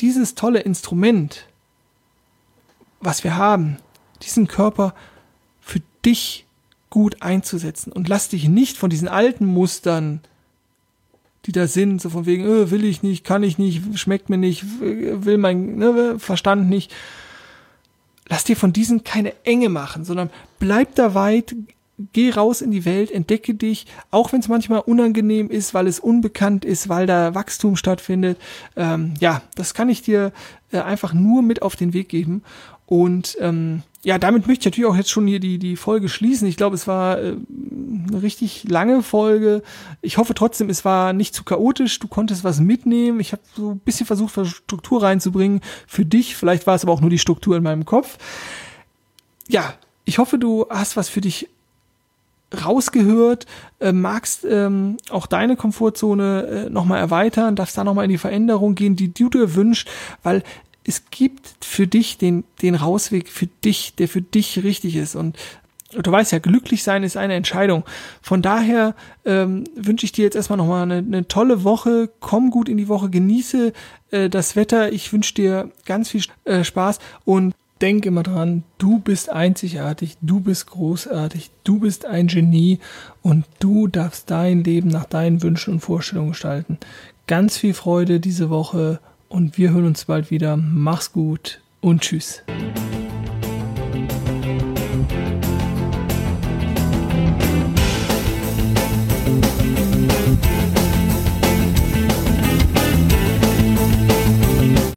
dieses 0.00 0.34
tolle 0.34 0.60
Instrument, 0.60 1.48
was 3.00 3.24
wir 3.24 3.36
haben, 3.36 3.78
diesen 4.22 4.46
Körper 4.46 4.94
für 5.62 5.80
dich 6.04 6.44
gut 6.90 7.22
einzusetzen 7.22 7.92
und 7.92 8.08
lass 8.08 8.28
dich 8.28 8.48
nicht 8.48 8.76
von 8.76 8.90
diesen 8.90 9.08
alten 9.08 9.46
Mustern 9.46 10.20
die 11.48 11.52
da 11.52 11.66
sind, 11.66 12.02
so 12.02 12.10
von 12.10 12.26
wegen, 12.26 12.44
äh, 12.44 12.70
will 12.70 12.84
ich 12.84 13.02
nicht, 13.02 13.24
kann 13.24 13.42
ich 13.42 13.56
nicht, 13.56 13.98
schmeckt 13.98 14.28
mir 14.28 14.36
nicht, 14.36 14.64
will 14.80 15.38
mein 15.38 15.76
ne, 15.76 16.18
Verstand 16.18 16.68
nicht. 16.68 16.94
Lass 18.28 18.44
dir 18.44 18.56
von 18.56 18.74
diesen 18.74 19.02
keine 19.02 19.32
Enge 19.46 19.70
machen, 19.70 20.04
sondern 20.04 20.28
bleib 20.58 20.94
da 20.94 21.14
weit, 21.14 21.56
geh 22.12 22.30
raus 22.30 22.60
in 22.60 22.70
die 22.70 22.84
Welt, 22.84 23.10
entdecke 23.10 23.54
dich, 23.54 23.86
auch 24.10 24.32
wenn 24.32 24.40
es 24.40 24.48
manchmal 24.48 24.80
unangenehm 24.80 25.48
ist, 25.48 25.72
weil 25.72 25.86
es 25.86 25.98
unbekannt 25.98 26.66
ist, 26.66 26.90
weil 26.90 27.06
da 27.06 27.34
Wachstum 27.34 27.76
stattfindet. 27.76 28.38
Ähm, 28.76 29.14
ja, 29.18 29.40
das 29.54 29.72
kann 29.72 29.88
ich 29.88 30.02
dir 30.02 30.32
äh, 30.70 30.80
einfach 30.80 31.14
nur 31.14 31.40
mit 31.40 31.62
auf 31.62 31.76
den 31.76 31.94
Weg 31.94 32.10
geben. 32.10 32.42
Und 32.88 33.36
ähm, 33.38 33.82
ja, 34.02 34.16
damit 34.16 34.46
möchte 34.46 34.62
ich 34.62 34.64
natürlich 34.72 34.90
auch 34.90 34.96
jetzt 34.96 35.10
schon 35.10 35.26
hier 35.26 35.40
die, 35.40 35.58
die 35.58 35.76
Folge 35.76 36.08
schließen. 36.08 36.48
Ich 36.48 36.56
glaube, 36.56 36.74
es 36.74 36.86
war 36.86 37.18
äh, 37.18 37.34
eine 38.08 38.22
richtig 38.22 38.64
lange 38.64 39.02
Folge. 39.02 39.62
Ich 40.00 40.16
hoffe 40.16 40.32
trotzdem, 40.32 40.70
es 40.70 40.86
war 40.86 41.12
nicht 41.12 41.34
zu 41.34 41.44
chaotisch. 41.44 41.98
Du 41.98 42.08
konntest 42.08 42.44
was 42.44 42.60
mitnehmen. 42.60 43.20
Ich 43.20 43.32
habe 43.32 43.42
so 43.54 43.72
ein 43.72 43.78
bisschen 43.80 44.06
versucht, 44.06 44.34
Struktur 44.46 45.02
reinzubringen 45.02 45.60
für 45.86 46.06
dich. 46.06 46.34
Vielleicht 46.34 46.66
war 46.66 46.76
es 46.76 46.82
aber 46.82 46.94
auch 46.94 47.02
nur 47.02 47.10
die 47.10 47.18
Struktur 47.18 47.58
in 47.58 47.62
meinem 47.62 47.84
Kopf. 47.84 48.16
Ja, 49.48 49.74
ich 50.06 50.16
hoffe, 50.16 50.38
du 50.38 50.64
hast 50.70 50.96
was 50.96 51.10
für 51.10 51.20
dich 51.20 51.50
rausgehört, 52.64 53.44
äh, 53.80 53.92
magst 53.92 54.46
ähm, 54.48 54.96
auch 55.10 55.26
deine 55.26 55.56
Komfortzone 55.56 56.46
äh, 56.46 56.70
nochmal 56.70 57.00
erweitern, 57.00 57.54
darfst 57.56 57.76
da 57.76 57.84
nochmal 57.84 58.06
in 58.06 58.10
die 58.10 58.16
Veränderung 58.16 58.74
gehen, 58.74 58.96
die 58.96 59.12
du 59.12 59.28
dir 59.28 59.54
wünschst, 59.54 59.86
weil 60.22 60.42
es 60.88 61.10
gibt 61.10 61.64
für 61.64 61.86
dich 61.86 62.16
den, 62.16 62.44
den 62.62 62.74
Rausweg 62.74 63.28
für 63.28 63.46
dich, 63.46 63.94
der 63.96 64.08
für 64.08 64.22
dich 64.22 64.62
richtig 64.64 64.96
ist. 64.96 65.14
Und 65.14 65.36
du 65.92 66.10
weißt 66.10 66.32
ja, 66.32 66.38
glücklich 66.38 66.82
sein 66.82 67.02
ist 67.02 67.16
eine 67.18 67.34
Entscheidung. 67.34 67.84
Von 68.22 68.40
daher 68.40 68.94
ähm, 69.26 69.64
wünsche 69.76 70.06
ich 70.06 70.12
dir 70.12 70.24
jetzt 70.24 70.34
erstmal 70.34 70.56
nochmal 70.56 70.82
eine, 70.82 70.96
eine 70.96 71.28
tolle 71.28 71.62
Woche. 71.62 72.10
Komm 72.20 72.50
gut 72.50 72.70
in 72.70 72.78
die 72.78 72.88
Woche, 72.88 73.10
genieße 73.10 73.74
äh, 74.10 74.30
das 74.30 74.56
Wetter. 74.56 74.92
Ich 74.92 75.12
wünsche 75.12 75.34
dir 75.34 75.70
ganz 75.84 76.08
viel 76.08 76.22
äh, 76.46 76.64
Spaß 76.64 77.00
und 77.26 77.54
denk 77.82 78.06
immer 78.06 78.22
dran, 78.22 78.64
du 78.78 78.98
bist 78.98 79.30
einzigartig, 79.30 80.16
du 80.20 80.40
bist 80.40 80.66
großartig, 80.68 81.50
du 81.62 81.78
bist 81.78 82.06
ein 82.06 82.26
Genie 82.26 82.80
und 83.22 83.44
du 83.60 83.86
darfst 83.86 84.30
dein 84.30 84.64
Leben 84.64 84.88
nach 84.88 85.04
deinen 85.04 85.42
Wünschen 85.42 85.74
und 85.74 85.80
Vorstellungen 85.80 86.30
gestalten. 86.30 86.78
Ganz 87.28 87.58
viel 87.58 87.74
Freude 87.74 88.18
diese 88.20 88.50
Woche 88.50 89.00
und 89.28 89.58
wir 89.58 89.70
hören 89.72 89.86
uns 89.86 90.04
bald 90.04 90.30
wieder. 90.30 90.56
Mach's 90.56 91.12
gut 91.12 91.60
und 91.80 92.02
tschüss. 92.02 92.42